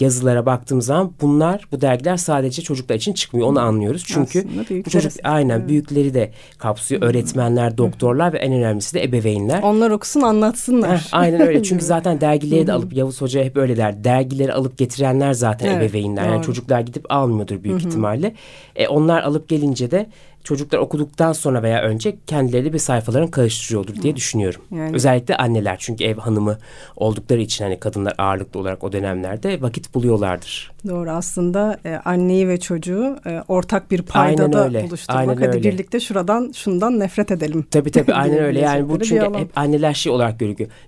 yazılara 0.00 0.46
baktığımız 0.46 0.86
zaman 0.86 1.12
bunlar, 1.20 1.64
bu 1.72 1.80
dergiler 1.80 2.16
sadece 2.16 2.62
çocuklar 2.62 2.94
için 2.94 3.12
çıkmıyor. 3.12 3.48
Onu 3.48 3.60
anlıyoruz. 3.60 4.04
Çünkü 4.06 4.46
bu 4.86 4.90
çocuk 4.90 5.12
aynen 5.24 5.58
evet. 5.58 5.68
büyükleri 5.68 6.14
de 6.14 6.32
kapsıyor. 6.58 7.02
Öğretmenler, 7.02 7.78
doktorlar 7.78 8.32
ve 8.32 8.38
en 8.38 8.52
önemlisi 8.52 8.94
de 8.94 9.04
ebeveynler. 9.04 9.62
Onlar 9.62 9.90
okusun 9.90 10.20
anlatsınlar. 10.20 10.98
Heh, 10.98 11.08
aynen 11.12 11.40
öyle. 11.40 11.62
Çünkü 11.68 11.84
zaten 11.84 12.20
dergileri 12.20 12.66
de 12.66 12.72
alıp 12.72 12.92
Yavuz 12.92 13.20
Hoca 13.20 13.44
hep 13.44 13.56
öyle 13.56 13.77
der. 13.78 14.04
Dergileri 14.04 14.52
alıp 14.52 14.78
getirenler 14.78 15.32
zaten 15.32 15.66
evet, 15.66 15.82
ebeveynler. 15.82 16.24
Doğru. 16.24 16.32
Yani 16.32 16.44
çocuklar 16.44 16.80
gidip 16.80 17.12
almıyordur 17.12 17.62
büyük 17.62 17.80
Hı-hı. 17.80 17.88
ihtimalle. 17.88 18.34
E, 18.76 18.88
onlar 18.88 19.22
alıp 19.22 19.48
gelince 19.48 19.90
de 19.90 20.06
çocuklar 20.44 20.78
okuduktan 20.78 21.32
sonra 21.32 21.62
veya 21.62 21.82
önce 21.82 22.16
kendileri 22.26 22.72
bir 22.72 22.78
sayfaların 22.78 23.28
karıştırıyordur 23.28 24.02
diye 24.02 24.16
düşünüyorum. 24.16 24.62
Yani. 24.70 24.94
Özellikle 24.94 25.36
anneler 25.36 25.76
çünkü 25.78 26.04
ev 26.04 26.16
hanımı 26.16 26.58
oldukları 26.96 27.40
için 27.40 27.64
hani 27.64 27.80
kadınlar 27.80 28.14
ağırlıklı 28.18 28.60
olarak 28.60 28.84
o 28.84 28.92
dönemlerde 28.92 29.62
vakit 29.62 29.94
buluyorlardır. 29.94 30.70
Doğru 30.88 31.10
aslında 31.10 31.78
e, 31.84 31.94
anneyi 32.04 32.48
ve 32.48 32.60
çocuğu 32.60 33.16
e, 33.26 33.42
ortak 33.48 33.90
bir 33.90 34.02
paydada 34.02 34.62
aynen 34.62 34.86
buluşturmak. 34.86 35.20
Aynen 35.20 35.36
Hadi 35.36 35.56
öyle. 35.56 35.72
birlikte 35.72 36.00
şuradan 36.00 36.52
şundan 36.54 37.00
nefret 37.00 37.30
edelim. 37.30 37.66
Tabii 37.70 37.90
tabii 37.90 38.14
aynen 38.14 38.38
öyle. 38.38 38.60
Yani 38.60 38.88
bu 38.88 39.00
çünkü 39.00 39.38
hep 39.38 39.58
anneler 39.58 39.94
şey 39.94 40.12
olarak 40.12 40.34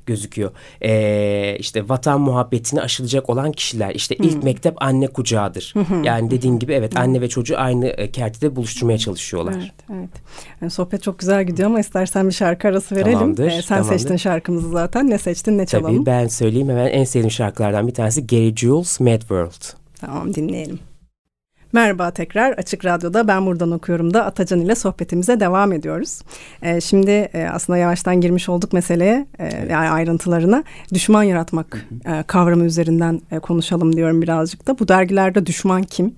gözüküyor. 0.06 0.50
Ee, 0.82 1.56
işte 1.58 1.88
vatan 1.88 2.20
muhabbetini 2.20 2.80
aşılacak 2.80 3.30
olan 3.30 3.52
kişiler. 3.52 3.94
İşte 3.94 4.16
ilk 4.16 4.34
hmm. 4.34 4.44
mektep 4.44 4.82
anne 4.82 5.06
kucağıdır. 5.06 5.74
yani 6.04 6.30
dediğin 6.30 6.58
gibi 6.58 6.72
evet 6.72 6.96
anne 6.96 7.20
ve 7.20 7.28
çocuğu 7.28 7.58
aynı 7.58 7.86
e, 7.86 8.10
kertede 8.10 8.56
buluşturmaya 8.56 8.98
çalışıyorlar. 8.98 9.54
Evet, 9.56 9.72
evet. 9.90 10.10
Yani 10.60 10.70
sohbet 10.70 11.02
çok 11.02 11.18
güzel 11.18 11.44
gidiyor 11.44 11.68
ama 11.68 11.80
istersen 11.80 12.28
bir 12.28 12.34
şarkı 12.34 12.68
arası 12.68 12.96
verelim. 12.96 13.12
Tamamdır. 13.12 13.46
Ee, 13.46 13.50
sen 13.50 13.62
tamamdır. 13.62 13.98
seçtin 13.98 14.16
şarkımızı 14.16 14.70
zaten. 14.70 15.10
Ne 15.10 15.18
seçtin, 15.18 15.58
ne 15.58 15.66
çalalım? 15.66 15.96
Tabii 15.96 16.06
ben 16.06 16.28
söyleyeyim 16.28 16.68
hemen 16.68 16.86
en 16.86 17.04
sevdiğim 17.04 17.30
şarkılardan 17.30 17.86
bir 17.86 17.94
tanesi 17.94 18.26
Gary 18.26 18.54
Jules 18.54 19.00
Mad 19.00 19.20
World. 19.20 19.79
Tamam 20.00 20.34
dinleyelim. 20.34 20.78
Merhaba 21.72 22.10
tekrar 22.10 22.52
Açık 22.52 22.84
Radyo'da 22.84 23.28
Ben 23.28 23.46
Buradan 23.46 23.70
Okuyorum 23.70 24.14
da 24.14 24.24
Atacan 24.24 24.60
ile 24.60 24.74
sohbetimize 24.74 25.40
devam 25.40 25.72
ediyoruz. 25.72 26.20
Ee, 26.62 26.80
şimdi 26.80 27.10
e, 27.10 27.48
aslında 27.52 27.76
yavaştan 27.76 28.20
girmiş 28.20 28.48
olduk 28.48 28.72
meseleye 28.72 29.26
e, 29.38 29.66
yani 29.70 29.88
ayrıntılarına 29.88 30.64
düşman 30.94 31.22
yaratmak 31.22 31.86
e, 32.06 32.22
kavramı 32.22 32.64
üzerinden 32.64 33.20
e, 33.30 33.38
konuşalım 33.38 33.96
diyorum 33.96 34.22
birazcık 34.22 34.66
da. 34.66 34.78
Bu 34.78 34.88
dergilerde 34.88 35.46
düşman 35.46 35.82
kim? 35.82 36.14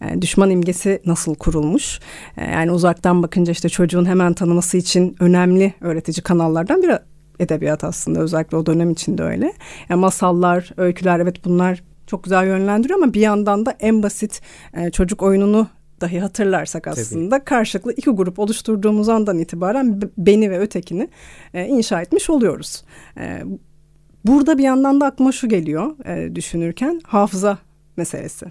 E, 0.00 0.22
düşman 0.22 0.50
imgesi 0.50 1.02
nasıl 1.06 1.34
kurulmuş? 1.34 2.00
E, 2.36 2.44
yani 2.44 2.70
uzaktan 2.70 3.22
bakınca 3.22 3.52
işte 3.52 3.68
çocuğun 3.68 4.04
hemen 4.04 4.32
tanıması 4.32 4.76
için 4.76 5.16
önemli 5.20 5.74
öğretici 5.80 6.22
kanallardan 6.22 6.82
biri 6.82 6.98
edebiyat 7.40 7.84
aslında 7.84 8.20
özellikle 8.20 8.56
o 8.56 8.66
dönem 8.66 8.90
içinde 8.90 9.22
öyle. 9.22 9.52
Yani 9.88 10.00
masallar, 10.00 10.70
öyküler 10.76 11.20
evet 11.20 11.44
bunlar 11.44 11.82
çok 12.06 12.24
güzel 12.24 12.46
yönlendiriyor 12.46 13.02
ama 13.02 13.14
bir 13.14 13.20
yandan 13.20 13.66
da 13.66 13.76
en 13.80 14.02
basit 14.02 14.40
e, 14.74 14.90
çocuk 14.90 15.22
oyununu 15.22 15.68
dahi 16.00 16.20
hatırlarsak 16.20 16.86
aslında 16.86 17.36
Tabii. 17.36 17.44
karşılıklı 17.44 17.92
iki 17.92 18.10
grup 18.10 18.38
oluşturduğumuz 18.38 19.08
andan 19.08 19.38
itibaren 19.38 20.00
beni 20.18 20.50
ve 20.50 20.58
ötekini 20.58 21.08
e, 21.54 21.66
inşa 21.66 22.02
etmiş 22.02 22.30
oluyoruz. 22.30 22.84
E, 23.18 23.42
burada 24.24 24.58
bir 24.58 24.62
yandan 24.62 25.00
da 25.00 25.06
aklıma 25.06 25.32
şu 25.32 25.48
geliyor 25.48 26.06
e, 26.06 26.34
düşünürken 26.34 27.00
hafıza 27.04 27.58
meselesi. 27.96 28.46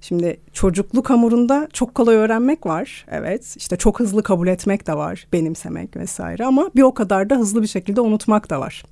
Şimdi 0.00 0.40
çocukluk 0.52 1.10
hamurunda 1.10 1.68
çok 1.72 1.94
kolay 1.94 2.16
öğrenmek 2.16 2.66
var. 2.66 3.06
Evet 3.10 3.54
işte 3.56 3.76
çok 3.76 4.00
hızlı 4.00 4.22
kabul 4.22 4.48
etmek 4.48 4.86
de 4.86 4.94
var. 4.94 5.26
Benimsemek 5.32 5.96
vesaire 5.96 6.44
ama 6.44 6.70
bir 6.76 6.82
o 6.82 6.94
kadar 6.94 7.30
da 7.30 7.36
hızlı 7.36 7.62
bir 7.62 7.66
şekilde 7.66 8.00
unutmak 8.00 8.50
da 8.50 8.60
var 8.60 8.82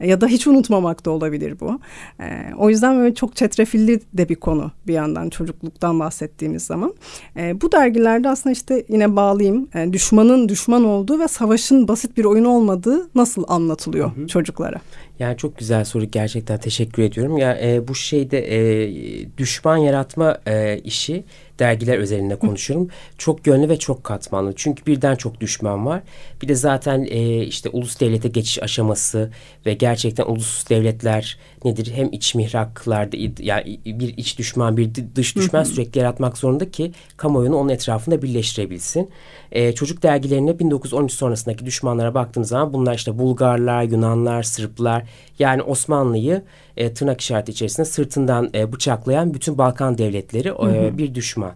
ya 0.00 0.20
da 0.20 0.26
hiç 0.26 0.46
unutmamak 0.46 1.06
da 1.06 1.10
olabilir 1.10 1.60
bu. 1.60 1.80
E, 2.20 2.54
o 2.58 2.70
yüzden 2.70 2.98
böyle 2.98 3.14
çok 3.14 3.36
çetrefilli 3.36 4.00
de 4.14 4.28
bir 4.28 4.34
konu 4.34 4.70
bir 4.86 4.94
yandan 4.94 5.30
çocukluktan 5.30 6.00
bahsettiğimiz 6.00 6.62
zaman. 6.62 6.94
E, 7.36 7.60
bu 7.60 7.72
dergilerde 7.72 8.28
aslında 8.28 8.52
işte 8.52 8.84
yine 8.88 9.16
bağlayayım 9.16 9.68
e, 9.74 9.92
düşmanın 9.92 10.48
düşman 10.48 10.84
olduğu 10.84 11.20
ve 11.20 11.28
savaşın 11.28 11.88
basit 11.88 12.16
bir 12.16 12.24
oyun 12.24 12.44
olmadığı 12.44 13.10
nasıl 13.14 13.44
anlatılıyor 13.48 14.16
hı 14.16 14.22
hı. 14.22 14.26
çocuklara? 14.26 14.80
Yani 15.18 15.36
çok 15.36 15.58
güzel 15.58 15.84
soru 15.84 16.04
gerçekten 16.04 16.58
teşekkür 16.58 17.02
ediyorum. 17.02 17.38
Ya 17.38 17.58
e, 17.62 17.88
bu 17.88 17.94
şeyde 17.94 18.38
e, 18.38 19.38
düşman 19.38 19.76
yaratma 19.76 20.38
e, 20.46 20.78
işi 20.78 21.24
dergiler 21.60 21.98
özelinde 21.98 22.36
konuşuyorum. 22.36 22.88
Çok 23.18 23.46
yönlü 23.46 23.68
ve 23.68 23.78
çok 23.78 24.04
katmanlı. 24.04 24.52
Çünkü 24.56 24.86
birden 24.86 25.16
çok 25.16 25.40
düşman 25.40 25.86
var. 25.86 26.02
Bir 26.42 26.48
de 26.48 26.54
zaten 26.54 27.06
e, 27.10 27.44
işte 27.44 27.68
ulus 27.68 28.00
devlete 28.00 28.28
geçiş 28.28 28.62
aşaması 28.62 29.30
ve 29.66 29.74
gerçekten 29.74 30.24
ulus 30.24 30.70
devletler 30.70 31.38
nedir? 31.64 31.92
Hem 31.94 32.08
iç 32.12 32.34
mihraklarda 32.34 33.16
yani 33.38 33.80
bir 33.86 34.16
iç 34.16 34.38
düşman 34.38 34.76
bir 34.76 34.90
dış 35.14 35.36
düşman 35.36 35.64
sürekli 35.64 35.98
yaratmak 35.98 36.38
zorunda 36.38 36.70
ki 36.70 36.92
kamuoyunu 37.16 37.56
onun 37.56 37.68
etrafında 37.68 38.22
birleştirebilsin. 38.22 39.10
E, 39.52 39.72
çocuk 39.72 40.02
dergilerine 40.02 40.58
1913 40.58 41.12
sonrasındaki 41.12 41.66
düşmanlara 41.66 42.14
baktığımız 42.14 42.48
zaman 42.48 42.72
bunlar 42.72 42.94
işte 42.94 43.18
Bulgarlar, 43.18 43.82
Yunanlar, 43.82 44.42
Sırplar 44.42 45.04
yani 45.38 45.62
Osmanlı'yı 45.62 46.42
e, 46.76 46.94
tırnak 46.94 47.20
işareti 47.20 47.52
içerisinde 47.52 47.86
sırtından 47.86 48.50
e, 48.54 48.72
bıçaklayan 48.72 49.34
bütün 49.34 49.58
Balkan 49.58 49.98
devletleri 49.98 50.48
e, 50.48 50.98
bir 50.98 51.14
düşman. 51.14 51.49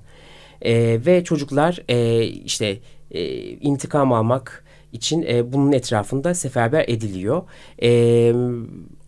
E, 0.62 1.00
ve 1.06 1.25
çocuklar 1.25 1.82
e, 1.88 2.25
işte 2.25 2.78
e, 3.11 3.25
intikam 3.49 4.12
almak 4.12 4.64
için 4.92 5.25
e, 5.28 5.52
bunun 5.52 5.73
etrafında 5.73 6.34
seferber 6.34 6.84
ediliyor. 6.88 7.42
E, 7.82 8.32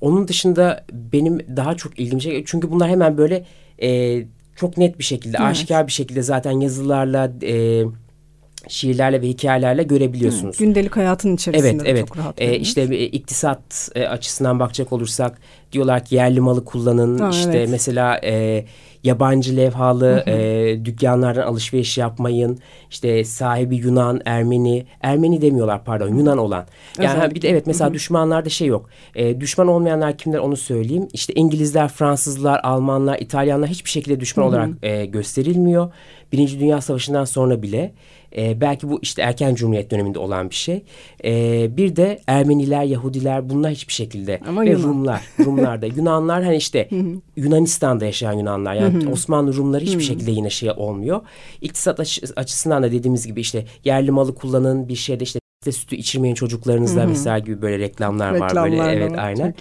onun 0.01 0.29
dışında 0.29 0.85
benim 0.93 1.57
daha 1.57 1.77
çok 1.77 1.99
ilgimi 1.99 2.21
çekiyor. 2.21 2.43
Çünkü 2.47 2.71
bunlar 2.71 2.89
hemen 2.89 3.19
böyle 3.19 3.45
e, 3.83 4.23
çok 4.57 4.77
net 4.77 4.99
bir 4.99 5.05
şekilde, 5.05 5.37
evet. 5.41 5.51
aşikar 5.51 5.87
bir 5.87 5.93
şekilde 5.93 6.23
zaten 6.23 6.61
yazılarla... 6.61 7.33
E, 7.43 7.85
şiirlerle 8.69 9.23
ve 9.23 9.29
hikayelerle 9.29 9.83
görebiliyorsunuz. 9.83 10.61
Hı, 10.61 10.65
gündelik 10.65 10.97
hayatın 10.97 11.35
içerisinde 11.35 11.69
evet, 11.69 11.83
evet. 11.85 12.09
çok 12.09 12.19
rahat. 12.19 12.43
Ee, 12.43 12.59
işte 12.59 12.83
e, 12.83 13.05
iktisat 13.05 13.91
e, 13.95 14.07
açısından 14.07 14.61
bakacak 14.61 14.93
olursak 14.93 15.39
diyorlar 15.73 16.05
ki 16.05 16.15
yerli 16.15 16.41
malı 16.41 16.65
kullanın. 16.65 17.19
Ha, 17.19 17.31
işte 17.31 17.59
evet. 17.59 17.69
mesela 17.71 18.21
e, 18.25 18.65
yabancı 19.07 19.57
levhalı 19.57 20.07
hı 20.07 20.31
hı. 20.31 20.31
E, 20.31 20.85
dükkanlardan 20.85 21.47
alışveriş 21.47 21.99
yapmayın. 21.99 22.59
İşte 22.91 23.25
sahibi 23.25 23.77
Yunan, 23.77 24.21
Ermeni, 24.25 24.87
Ermeni 25.03 25.43
demiyorlar 25.43 25.85
pardon 25.85 26.09
Yunan 26.09 26.39
olan. 26.39 26.67
Yani 26.99 27.11
Özellikle. 27.11 27.35
bir 27.35 27.43
de 27.43 27.51
evet 27.51 27.67
mesela 27.67 27.87
hı 27.87 27.91
hı. 27.91 27.95
düşmanlarda 27.95 28.49
şey 28.49 28.69
yok. 28.69 28.89
E, 29.15 29.41
düşman 29.41 29.69
olmayanlar 29.69 30.19
kimler 30.19 30.39
onu 30.39 30.57
söyleyeyim. 30.57 31.09
İşte 31.13 31.33
İngilizler, 31.35 31.89
Fransızlar, 31.89 32.61
Almanlar, 32.63 33.19
İtalyanlar 33.19 33.69
hiçbir 33.71 33.91
şekilde 33.91 34.21
düşman 34.21 34.45
hı 34.45 34.47
hı. 34.47 34.51
olarak 34.51 34.69
e, 34.83 35.07
gösterilmiyor. 35.07 35.93
Birinci 36.33 36.61
Dünya 36.61 36.81
Savaşı'ndan 36.81 37.25
sonra 37.25 37.63
bile 37.63 37.93
e, 38.37 38.61
belki 38.61 38.89
bu 38.89 38.99
işte 39.03 39.23
erken 39.23 39.55
Cumhuriyet 39.55 39.91
döneminde 39.91 40.19
olan 40.19 40.51
bir 40.51 40.55
şey. 40.55 40.83
E, 41.25 41.77
bir 41.77 41.97
de 41.97 42.21
Ermeniler, 42.27 42.85
Yahudiler 42.85 43.51
bunlar 43.51 43.73
hiçbir 43.73 43.93
şekilde. 43.93 44.41
Ama 44.49 44.63
Ve 44.63 44.71
Yunan. 44.71 44.83
Rumlar. 44.83 45.23
Rumlar 45.45 45.83
da. 45.83 45.87
Yunanlar 45.97 46.45
hani 46.45 46.57
işte 46.57 46.89
Yunanistan'da 47.37 48.05
yaşayan 48.05 48.33
Yunanlar. 48.33 48.75
Yani 48.75 49.09
Osmanlı 49.09 49.57
Rumları 49.57 49.85
hiçbir 49.85 50.03
şekilde 50.03 50.31
yine 50.31 50.51
şey 50.51 50.71
olmuyor. 50.71 51.21
İktisat 51.61 52.01
açısından 52.37 52.83
da 52.83 52.93
dediğimiz 52.93 53.27
gibi 53.27 53.41
işte 53.41 53.65
yerli 53.85 54.11
malı 54.11 54.35
kullanın 54.35 54.89
bir 54.89 54.97
şeyde 54.97 55.25
işte 55.25 55.41
sütü 55.73 55.97
içirmeyin 55.97 56.35
çocuklarınızla 56.35 57.01
Hı-hı. 57.01 57.09
mesela 57.09 57.39
gibi 57.39 57.63
böyle 57.63 57.79
reklamlar, 57.79 58.35
reklamlar 58.35 58.57
var 58.57 58.71
böyle 58.71 58.93
evet 58.93 59.13
var. 59.13 59.19
aynen. 59.19 59.55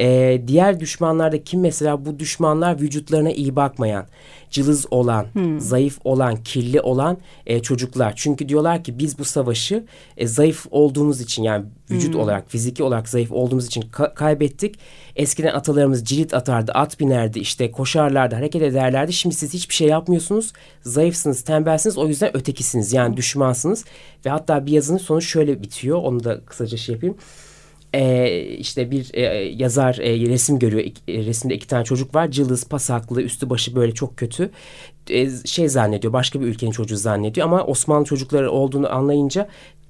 Ee, 0.00 0.42
diğer 0.46 0.80
düşmanlarda 0.80 1.44
kim 1.44 1.60
mesela 1.60 2.04
bu 2.04 2.18
düşmanlar 2.18 2.80
vücutlarına 2.80 3.30
iyi 3.30 3.56
bakmayan 3.56 4.06
cılız 4.54 4.86
olan, 4.90 5.26
hmm. 5.32 5.60
zayıf 5.60 5.98
olan, 6.04 6.36
kirli 6.36 6.80
olan 6.80 7.18
e, 7.46 7.62
çocuklar. 7.62 8.12
Çünkü 8.16 8.48
diyorlar 8.48 8.84
ki 8.84 8.98
biz 8.98 9.18
bu 9.18 9.24
savaşı 9.24 9.84
e, 10.16 10.26
zayıf 10.26 10.66
olduğumuz 10.70 11.20
için 11.20 11.42
yani 11.42 11.64
vücut 11.90 12.14
hmm. 12.14 12.20
olarak, 12.20 12.50
fiziki 12.50 12.82
olarak 12.82 13.08
zayıf 13.08 13.32
olduğumuz 13.32 13.66
için 13.66 13.82
ka- 13.82 14.14
kaybettik. 14.14 14.78
Eskiden 15.16 15.54
atalarımız 15.54 16.04
cirit 16.04 16.34
atardı, 16.34 16.72
at 16.72 17.00
binerdi, 17.00 17.38
işte 17.38 17.70
koşarlardı, 17.70 18.34
hareket 18.34 18.62
ederlerdi. 18.62 19.12
Şimdi 19.12 19.34
siz 19.34 19.54
hiçbir 19.54 19.74
şey 19.74 19.88
yapmıyorsunuz. 19.88 20.52
Zayıfsınız, 20.82 21.42
tembelsiniz. 21.42 21.98
O 21.98 22.08
yüzden 22.08 22.36
ötekisiniz. 22.36 22.92
Yani 22.92 23.16
düşmansınız. 23.16 23.84
Ve 24.26 24.30
hatta 24.30 24.66
bir 24.66 24.72
yazının 24.72 24.98
sonu 24.98 25.22
şöyle 25.22 25.62
bitiyor. 25.62 25.98
Onu 25.98 26.24
da 26.24 26.40
kısaca 26.40 26.76
şey 26.76 26.94
yapayım 26.94 27.16
e, 27.94 28.42
işte 28.58 28.90
bir 28.90 29.10
e, 29.14 29.20
yazar 29.44 29.98
e, 29.98 30.28
resim 30.28 30.58
görüyor. 30.58 30.84
E, 31.08 31.24
resimde 31.24 31.54
iki 31.54 31.66
tane 31.66 31.84
çocuk 31.84 32.14
var. 32.14 32.30
Cılız, 32.30 32.64
pasaklı, 32.64 33.22
üstü 33.22 33.50
başı 33.50 33.76
böyle 33.76 33.94
çok 33.94 34.16
kötü. 34.16 34.50
E, 35.10 35.30
şey 35.44 35.68
zannediyor, 35.68 36.12
başka 36.12 36.40
bir 36.40 36.46
ülkenin 36.46 36.70
çocuğu 36.70 36.96
zannediyor. 36.96 37.46
Ama 37.46 37.64
Osmanlı 37.64 38.04
çocukları 38.04 38.50
olduğunu 38.50 38.94
anlayınca 38.94 39.48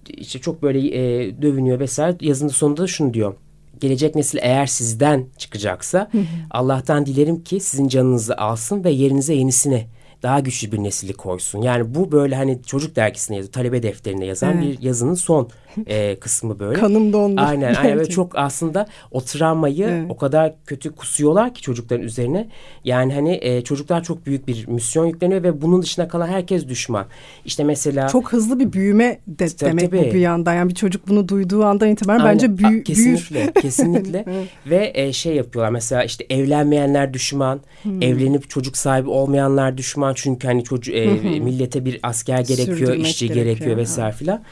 işte 0.08 0.38
çok 0.38 0.62
böyle 0.62 0.78
e, 0.78 1.42
dövünüyor 1.42 1.80
vesaire. 1.80 2.16
Yazının 2.20 2.50
sonunda 2.50 2.82
da 2.82 2.87
şunu 2.87 3.14
diyor. 3.14 3.34
Gelecek 3.80 4.14
nesil 4.14 4.38
eğer 4.42 4.66
sizden 4.66 5.26
çıkacaksa 5.38 6.11
Allah'tan 6.50 7.06
dilerim 7.06 7.44
ki 7.44 7.61
sizin 7.61 7.88
canınızı 7.88 8.37
alsın 8.37 8.84
ve 8.84 8.90
yerinize 8.90 9.34
yenisini 9.34 9.87
daha 10.23 10.40
güçlü 10.40 10.73
bir 10.73 10.78
nesili 10.78 11.12
koysun. 11.12 11.62
Yani 11.62 11.94
bu 11.94 12.12
böyle 12.12 12.37
hani 12.37 12.62
çocuk 12.62 12.96
dergisine 12.96 13.37
yazıyor, 13.37 13.52
talebe 13.52 13.82
defterine 13.82 14.26
yazan 14.26 14.58
evet. 14.58 14.78
bir 14.78 14.82
yazının 14.82 15.14
son 15.14 15.49
e, 15.86 16.16
kısmı 16.16 16.58
böyle. 16.58 16.80
Kanım 16.80 17.12
dondu. 17.12 17.40
Aynen, 17.40 17.74
aynen 17.74 17.98
ve 17.98 18.08
çok 18.08 18.38
aslında 18.38 18.86
o 19.10 19.20
travmayı 19.20 19.84
evet. 19.84 20.06
o 20.08 20.16
kadar 20.16 20.54
kötü 20.66 20.94
kusuyorlar 20.94 21.54
ki 21.54 21.62
çocukların 21.62 22.04
üzerine. 22.04 22.48
Yani 22.84 23.14
hani 23.14 23.38
e, 23.42 23.64
çocuklar 23.64 24.02
çok 24.02 24.26
büyük 24.26 24.48
bir 24.48 24.68
misyon 24.68 25.06
yükleniyor 25.06 25.42
ve 25.42 25.62
bunun 25.62 25.82
dışında 25.82 26.08
kalan 26.08 26.28
herkes 26.28 26.68
düşman. 26.68 27.06
İşte 27.44 27.64
mesela 27.64 28.08
çok 28.08 28.32
hızlı 28.32 28.60
bir 28.60 28.72
büyüme 28.72 29.18
de 29.26 29.46
tabii, 29.46 29.70
demek 29.70 29.90
tabii. 29.90 29.98
bu 29.98 30.14
bir 30.14 30.20
yandan. 30.20 30.54
Yani 30.54 30.68
bir 30.68 30.74
çocuk 30.74 31.08
bunu 31.08 31.28
duyduğu 31.28 31.64
andan 31.64 31.88
itibaren 31.88 32.18
aynen. 32.18 32.32
bence 32.32 32.58
büyü, 32.58 32.80
A, 32.80 32.82
kesinlikle, 32.82 33.40
büyür. 33.40 33.52
Kesinlikle. 33.52 34.24
Ve 34.66 34.92
e, 34.94 35.12
şey 35.12 35.34
yapıyorlar 35.34 35.70
mesela 35.70 36.04
işte 36.04 36.26
evlenmeyenler 36.30 37.14
düşman, 37.14 37.60
hmm. 37.82 38.02
evlenip 38.02 38.50
çocuk 38.50 38.76
sahibi 38.76 39.10
olmayanlar 39.10 39.78
düşman 39.78 40.14
çünkü 40.14 40.46
hani 40.46 40.64
çocuk 40.64 40.94
e, 40.94 41.06
millete 41.40 41.84
bir 41.84 42.00
asker 42.02 42.38
gerekiyor, 42.38 42.94
işçi 42.94 43.26
gerekiyor, 43.26 43.46
gerekiyor 43.46 43.76
vesaire 43.76 44.12
filan. 44.12 44.42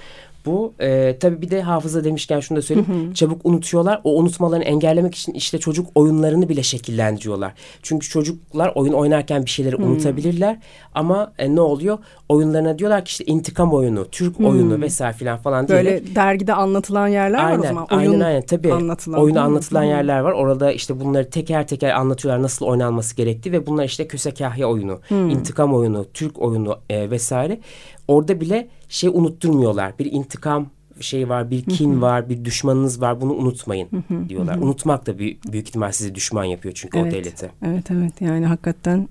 Bu 0.46 0.74
e, 0.80 1.16
tabii 1.20 1.42
bir 1.42 1.50
de 1.50 1.62
hafıza 1.62 2.04
demişken 2.04 2.40
şunu 2.40 2.58
da 2.58 2.62
söyleyeyim. 2.62 3.06
Hı 3.06 3.10
hı. 3.10 3.14
Çabuk 3.14 3.40
unutuyorlar. 3.44 4.00
O 4.04 4.18
unutmalarını 4.18 4.64
engellemek 4.64 5.14
için 5.14 5.32
işte 5.32 5.58
çocuk 5.58 5.86
oyunlarını 5.94 6.48
bile 6.48 6.62
şekillendiriyorlar. 6.62 7.52
Çünkü 7.82 8.08
çocuklar 8.08 8.72
oyun 8.74 8.92
oynarken 8.92 9.44
bir 9.44 9.50
şeyleri 9.50 9.78
hı. 9.78 9.82
unutabilirler. 9.82 10.58
Ama 10.94 11.32
e, 11.38 11.54
ne 11.54 11.60
oluyor? 11.60 11.98
Oyunlarına 12.28 12.78
diyorlar 12.78 13.04
ki 13.04 13.08
işte 13.10 13.24
intikam 13.24 13.72
oyunu, 13.72 14.08
Türk 14.10 14.38
hı. 14.38 14.46
oyunu 14.46 14.80
vesaire 14.80 15.16
filan 15.16 15.38
falan 15.38 15.68
diye. 15.68 15.78
Böyle 15.78 16.14
dergide 16.14 16.54
anlatılan 16.54 17.08
yerler 17.08 17.38
aynen, 17.38 17.58
var 17.58 17.64
o 17.64 17.68
zaman. 17.68 17.86
Oyun 17.90 18.12
aynen 18.12 18.20
aynen 18.20 18.42
tabii. 18.42 18.72
Anlatılan. 18.72 19.20
Oyunu 19.20 19.40
anlatılan 19.40 19.82
hı. 19.82 19.86
yerler 19.86 20.20
var. 20.20 20.32
Orada 20.32 20.72
işte 20.72 21.00
bunları 21.00 21.30
teker 21.30 21.66
teker 21.66 21.90
anlatıyorlar 21.90 22.42
nasıl 22.42 22.66
oynanması 22.66 23.16
gerektiği 23.16 23.52
ve 23.52 23.66
bunlar 23.66 23.84
işte 23.84 24.08
köse 24.08 24.34
kahya 24.34 24.68
oyunu, 24.68 25.00
hı. 25.08 25.14
intikam 25.14 25.74
oyunu, 25.74 26.06
Türk 26.14 26.38
oyunu 26.38 26.78
e, 26.90 27.10
vesaire. 27.10 27.58
Orada 28.08 28.40
bile 28.40 28.68
şey 28.88 29.10
unutturmuyorlar. 29.10 29.98
Bir 29.98 30.12
intikam 30.12 30.66
şey 31.00 31.28
var, 31.28 31.50
bir 31.50 31.64
kin 31.64 32.02
var, 32.02 32.28
bir 32.28 32.44
düşmanınız 32.44 33.00
var. 33.00 33.20
Bunu 33.20 33.32
unutmayın 33.32 33.88
diyorlar. 34.28 34.56
Unutmak 34.58 35.06
da 35.06 35.18
büyük, 35.18 35.52
büyük 35.52 35.68
ihtimal 35.68 35.92
sizi 35.92 36.14
düşman 36.14 36.44
yapıyor 36.44 36.74
çünkü 36.74 36.98
evet, 36.98 37.12
o 37.12 37.16
devlete. 37.16 37.50
Evet 37.66 37.90
evet 37.90 38.20
yani 38.20 38.46
hakikaten 38.46 39.08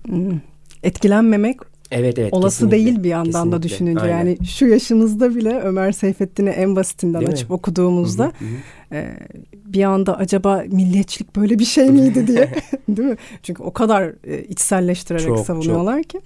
etkilenmemek 0.83 1.59
Evet 1.91 2.19
evet. 2.19 2.33
Olası 2.33 2.57
kesinlikle, 2.57 2.85
değil 2.85 3.03
bir 3.03 3.09
yandan 3.09 3.31
kesinlikle, 3.31 3.57
da 3.57 3.63
düşününce 3.63 4.01
aynen. 4.01 4.17
yani 4.17 4.45
şu 4.45 4.67
yaşımızda 4.67 5.35
bile 5.35 5.59
Ömer 5.59 5.91
Seyfettin'i 5.91 6.49
en 6.49 6.75
basitinden 6.75 7.21
değil 7.21 7.31
açıp 7.31 7.49
mi? 7.49 7.53
okuduğumuzda 7.53 8.23
hı 8.23 8.45
hı. 8.45 8.95
E, 8.95 9.17
bir 9.53 9.83
anda 9.83 10.17
acaba 10.17 10.63
milliyetçilik 10.67 11.35
böyle 11.35 11.59
bir 11.59 11.65
şey 11.65 11.89
miydi 11.89 12.27
diye 12.27 12.49
değil 12.87 13.07
mi? 13.07 13.17
Çünkü 13.43 13.63
o 13.63 13.73
kadar 13.73 14.13
e, 14.23 14.43
içselleştirerek 14.43 15.27
çok, 15.27 15.39
savunuyorlar 15.39 15.97
çok. 16.03 16.09
ki 16.09 16.21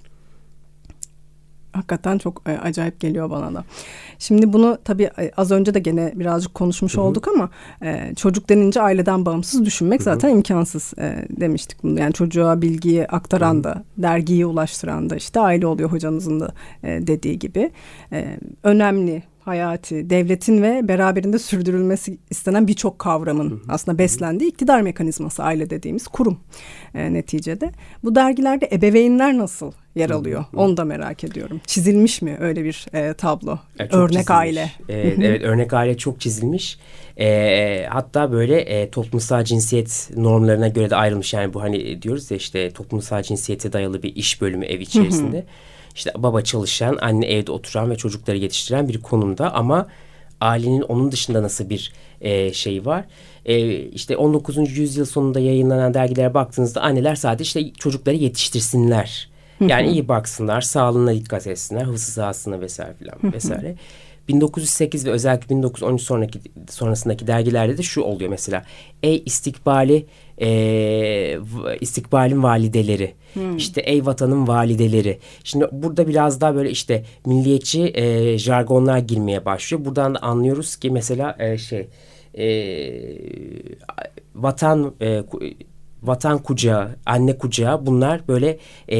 hakikaten 1.76 2.18
çok 2.18 2.42
e, 2.46 2.58
acayip 2.58 3.00
geliyor 3.00 3.30
bana 3.30 3.54
da. 3.54 3.64
Şimdi 4.18 4.52
bunu 4.52 4.78
tabii 4.84 5.10
e, 5.18 5.30
az 5.36 5.50
önce 5.50 5.74
de 5.74 5.78
gene 5.78 6.12
birazcık 6.14 6.54
konuşmuş 6.54 6.94
Hı-hı. 6.94 7.02
olduk 7.02 7.28
ama 7.28 7.50
e, 7.82 8.14
çocuk 8.14 8.48
denince 8.48 8.82
aileden 8.82 9.26
bağımsız 9.26 9.64
düşünmek 9.64 10.00
Hı-hı. 10.00 10.04
zaten 10.04 10.28
imkansız 10.28 10.92
e, 10.98 11.26
demiştik 11.30 11.82
bunu. 11.82 12.00
Yani 12.00 12.12
çocuğa 12.12 12.62
bilgiyi 12.62 13.06
aktaran 13.06 13.54
Hı-hı. 13.54 13.64
da, 13.64 13.84
dergiyi 13.98 14.46
ulaştıran 14.46 15.10
da 15.10 15.16
işte 15.16 15.40
aile 15.40 15.66
oluyor 15.66 15.92
hocanızın 15.92 16.40
da 16.40 16.52
e, 16.82 17.06
dediği 17.06 17.38
gibi. 17.38 17.70
E, 18.12 18.38
önemli 18.62 19.22
hayati, 19.46 20.10
devletin 20.10 20.62
ve 20.62 20.88
beraberinde 20.88 21.38
sürdürülmesi 21.38 22.18
istenen 22.30 22.68
birçok 22.68 22.98
kavramın 22.98 23.50
hı 23.50 23.54
hı. 23.54 23.60
aslında 23.68 23.98
beslendiği 23.98 24.50
iktidar 24.50 24.80
mekanizması 24.80 25.42
aile 25.42 25.70
dediğimiz 25.70 26.08
kurum 26.08 26.38
e, 26.94 27.12
neticede. 27.12 27.70
Bu 28.04 28.14
dergilerde 28.14 28.68
ebeveynler 28.72 29.38
nasıl 29.38 29.72
yer 29.94 30.10
alıyor? 30.10 30.44
Hı 30.50 30.56
hı. 30.56 30.60
Onu 30.60 30.76
da 30.76 30.84
merak 30.84 31.24
ediyorum. 31.24 31.60
Çizilmiş 31.66 32.22
mi 32.22 32.36
öyle 32.40 32.64
bir 32.64 32.86
e, 32.92 33.14
tablo? 33.14 33.58
E, 33.78 33.84
örnek 33.84 34.08
çizilmiş. 34.08 34.30
aile. 34.30 34.70
E, 34.88 34.94
evet 34.98 35.42
örnek 35.42 35.72
aile 35.72 35.96
çok 35.96 36.20
çizilmiş. 36.20 36.78
E, 37.18 37.86
hatta 37.90 38.32
böyle 38.32 38.60
e, 38.60 38.90
toplumsal 38.90 39.44
cinsiyet 39.44 40.10
normlarına 40.16 40.68
göre 40.68 40.90
de 40.90 40.96
ayrılmış. 40.96 41.34
Yani 41.34 41.54
bu 41.54 41.62
hani 41.62 42.02
diyoruz 42.02 42.30
ya 42.30 42.36
işte 42.36 42.70
toplumsal 42.70 43.22
cinsiyete 43.22 43.72
dayalı 43.72 44.02
bir 44.02 44.16
iş 44.16 44.40
bölümü 44.40 44.64
ev 44.64 44.80
içerisinde. 44.80 45.36
Hı 45.36 45.40
hı 45.40 45.46
işte 45.96 46.12
baba 46.16 46.42
çalışan, 46.42 46.98
anne 47.00 47.26
evde 47.26 47.52
oturan 47.52 47.90
ve 47.90 47.96
çocukları 47.96 48.36
yetiştiren 48.36 48.88
bir 48.88 49.02
konumda 49.02 49.54
ama 49.54 49.86
ailenin 50.40 50.82
onun 50.82 51.12
dışında 51.12 51.42
nasıl 51.42 51.70
bir 51.70 51.92
e, 52.20 52.52
şey 52.52 52.86
var? 52.86 53.04
E, 53.44 53.78
işte 53.78 54.16
19. 54.16 54.78
yüzyıl 54.78 55.04
sonunda 55.04 55.40
yayınlanan 55.40 55.94
dergilere 55.94 56.34
baktığınızda 56.34 56.80
anneler 56.80 57.14
sadece 57.14 57.42
işte 57.60 57.72
çocukları 57.78 58.16
yetiştirsinler. 58.16 59.28
Yani 59.60 59.90
iyi 59.90 60.08
baksınlar, 60.08 60.60
sağlığına 60.60 61.14
dikkat 61.14 61.46
etsinler, 61.46 61.82
hıfzı 61.82 62.60
vesaire 62.60 62.94
filan 62.94 63.32
vesaire. 63.32 63.76
1908 64.28 65.06
ve 65.06 65.10
özellikle 65.10 65.48
1913 65.48 66.02
sonraki 66.02 66.40
sonrasındaki 66.70 67.26
dergilerde 67.26 67.78
de 67.78 67.82
şu 67.82 68.00
oluyor 68.00 68.30
mesela. 68.30 68.64
Ey 69.02 69.22
istikbali 69.26 70.06
e, 70.40 71.38
istikbalin 71.80 72.42
valideleri. 72.42 73.14
Hmm. 73.34 73.56
işte 73.56 73.80
ey 73.80 74.06
vatanın 74.06 74.46
valideleri. 74.46 75.18
Şimdi 75.44 75.68
burada 75.72 76.08
biraz 76.08 76.40
daha 76.40 76.54
böyle 76.54 76.70
işte 76.70 77.04
milliyetçi 77.26 77.92
e, 77.94 78.38
jargonlar 78.38 78.98
girmeye 78.98 79.44
başlıyor. 79.44 79.84
Buradan 79.84 80.14
da 80.14 80.18
anlıyoruz 80.18 80.76
ki 80.76 80.90
mesela 80.90 81.36
e, 81.38 81.58
şey 81.58 81.88
e, 82.38 82.48
vatan 84.34 84.94
e, 85.00 85.22
vatan 86.02 86.38
kucağı, 86.38 86.96
anne 87.06 87.38
kucağı 87.38 87.86
bunlar 87.86 88.28
böyle 88.28 88.58
e, 88.92 88.98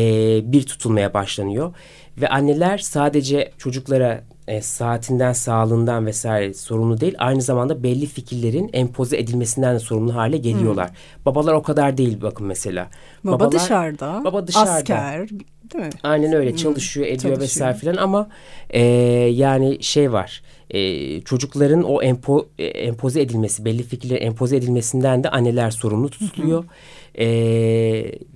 bir 0.53 0.63
tutulmaya 0.63 1.15
başlanıyor. 1.15 1.75
Ve 2.21 2.29
anneler 2.29 2.79
sadece 2.79 3.53
çocuklara 3.59 4.23
e, 4.49 4.63
saatinden, 4.63 5.33
sağlığından 5.33 6.07
vesaire 6.07 6.55
sorumlu 6.55 7.01
değil. 7.01 7.15
Aynı 7.19 7.43
zamanda 7.43 7.83
belli 7.83 8.07
fikirlerin 8.07 8.71
empoze 8.73 9.19
edilmesinden 9.19 9.75
de 9.75 9.79
sorumlu 9.79 10.15
hale 10.15 10.37
geliyorlar. 10.37 10.89
Hmm. 10.89 10.97
Babalar 11.27 11.53
o 11.53 11.63
kadar 11.63 11.97
değil 11.97 12.23
bakın 12.23 12.47
mesela. 12.47 12.89
Baba 13.25 13.35
Babalar, 13.35 13.53
dışarıda, 13.53 14.23
baba 14.25 14.47
dışarıda. 14.47 14.71
asker 14.71 15.29
değil 15.29 15.85
mi? 15.85 15.91
Aynen 16.03 16.33
öyle 16.33 16.51
hmm. 16.51 16.57
çalışıyor, 16.57 17.07
ediyor 17.07 17.21
çalışıyor. 17.21 17.41
vesaire 17.41 17.79
filan 17.79 17.97
ama 17.97 18.29
e, 18.71 18.81
yani 19.33 19.83
şey 19.83 20.13
var. 20.13 20.43
E, 20.71 21.21
çocukların 21.21 21.83
o 21.83 22.03
empo, 22.03 22.49
e, 22.59 22.65
empoze 22.65 23.21
edilmesi, 23.21 23.65
belli 23.65 23.83
fikirlerin 23.83 24.27
empoze 24.27 24.57
edilmesinden 24.57 25.25
de 25.25 25.31
anneler 25.31 25.71
sorumlu 25.71 26.11
tutuluyor. 26.11 26.65
E, 27.19 27.27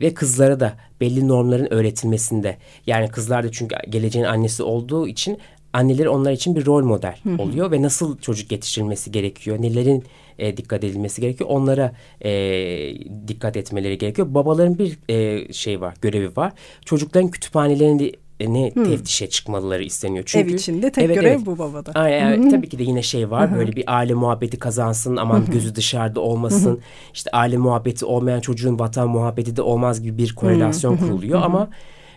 ve 0.00 0.14
kızlara 0.14 0.60
da 0.60 0.72
belli 1.00 1.28
normların 1.28 1.72
öğretilmesinde. 1.72 2.56
Yani 2.86 3.08
kızlar 3.08 3.44
da 3.44 3.52
çünkü 3.52 3.76
geleceğin 3.88 4.24
annesi 4.24 4.62
olduğu 4.62 5.08
için 5.08 5.38
anneleri 5.72 6.08
onlar 6.08 6.32
için 6.32 6.56
bir 6.56 6.66
rol 6.66 6.84
model 6.84 7.16
hı 7.22 7.30
hı. 7.30 7.42
oluyor 7.42 7.70
ve 7.70 7.82
nasıl 7.82 8.18
çocuk 8.18 8.52
yetiştirilmesi 8.52 9.12
gerekiyor, 9.12 9.62
nelerin 9.62 10.04
e, 10.38 10.56
dikkat 10.56 10.84
edilmesi 10.84 11.20
gerekiyor, 11.20 11.50
onlara 11.50 11.92
e, 12.24 12.30
dikkat 13.28 13.56
etmeleri 13.56 13.98
gerekiyor. 13.98 14.34
Babaların 14.34 14.78
bir 14.78 14.98
e, 15.08 15.52
şey 15.52 15.80
var, 15.80 15.94
görevi 16.02 16.36
var. 16.36 16.52
Çocukların 16.84 17.30
kütüphanelerini 17.30 18.12
ne 18.40 18.70
hmm. 18.74 18.84
teftişe 18.84 19.28
çıkmaları 19.28 19.82
isteniyor. 19.82 20.24
Çünkü, 20.26 20.50
Ev 20.50 20.54
içinde 20.54 20.92
tek 20.92 21.04
evet, 21.04 21.16
görev 21.16 21.30
evet. 21.30 21.46
bu 21.46 21.58
babada. 21.58 21.92
Ay, 21.92 22.12
yani, 22.12 22.50
tabii 22.50 22.68
ki 22.68 22.78
de 22.78 22.82
yine 22.82 23.02
şey 23.02 23.30
var. 23.30 23.56
Böyle 23.56 23.76
bir 23.76 23.84
aile 23.86 24.14
muhabbeti 24.14 24.58
kazansın 24.58 25.16
aman 25.16 25.46
gözü 25.46 25.74
dışarıda 25.74 26.20
olmasın. 26.20 26.80
işte 27.14 27.30
aile 27.30 27.56
muhabbeti 27.56 28.04
olmayan 28.04 28.40
çocuğun 28.40 28.78
vatan 28.78 29.08
muhabbeti 29.08 29.56
de 29.56 29.62
olmaz 29.62 30.02
gibi 30.02 30.18
bir 30.18 30.34
korelasyon 30.34 30.96
kuruluyor 30.96 31.42
ama 31.42 31.68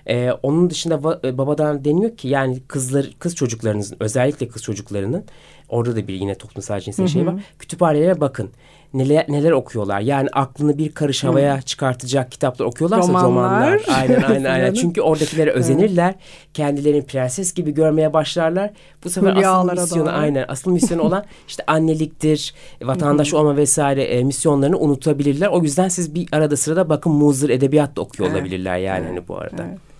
ee, 0.08 0.32
onun 0.44 0.70
dışında 0.70 1.20
e, 1.24 1.38
babadan 1.38 1.86
deniyor 1.86 2.18
ki 2.18 2.28
yani 2.28 2.60
kızlar 2.68 3.10
kız 3.20 3.36
çocuklarınızın 3.36 3.98
özellikle 4.00 4.48
kız 4.48 4.64
çocuklarının 4.64 5.26
orada 5.70 5.96
da 5.96 6.08
bir 6.08 6.14
yine 6.14 6.36
toplumsal 6.36 6.80
cinsel 6.80 7.08
şey 7.08 7.26
var. 7.26 7.36
Kütüphanelere 7.60 8.22
bakın. 8.22 8.50
neler 8.94 9.26
neler 9.30 9.52
okuyorlar. 9.52 10.02
Yani 10.02 10.30
aklını 10.34 10.78
bir 10.78 10.92
karış 10.92 11.24
havaya 11.24 11.56
hmm. 11.56 11.62
çıkartacak 11.62 12.32
kitaplar 12.32 12.66
okuyorlarsa 12.66 13.08
romanlar. 13.08 13.30
romanlar. 13.30 13.82
Aynen 13.96 14.22
aynen 14.22 14.52
aynen. 14.52 14.74
Çünkü 14.74 15.02
oradakilere 15.02 15.52
özenirler. 15.52 16.16
Kendilerini 16.54 17.06
prenses 17.06 17.54
gibi 17.54 17.72
görmeye 17.72 18.14
başlarlar. 18.14 18.72
Bu 19.04 19.10
sefer 19.10 19.36
asıl 19.36 19.82
misyonu 19.82 20.06
doğru. 20.06 20.16
aynen 20.16 20.46
asıl 20.48 20.72
misyonu 20.72 21.02
olan 21.02 21.26
işte 21.48 21.64
anneliktir, 21.68 22.54
vatandaş 22.82 23.34
olma 23.34 23.58
vesaire 23.58 24.04
e, 24.04 24.24
misyonlarını 24.24 24.80
unutabilirler. 24.80 25.48
O 25.48 25.62
yüzden 25.62 25.88
siz 25.88 26.16
bir 26.16 26.28
arada 26.32 26.58
sırada 26.58 26.90
bakın 26.90 27.12
muzır 27.12 27.50
edebiyat 27.50 27.96
da 27.96 28.02
okuyor 28.02 28.30
evet. 28.30 28.42
olabilirler 28.42 28.78
yani 28.78 29.00
evet. 29.00 29.10
hani 29.10 29.28
bu 29.28 29.38
arada. 29.38 29.64
Evet. 29.70 29.93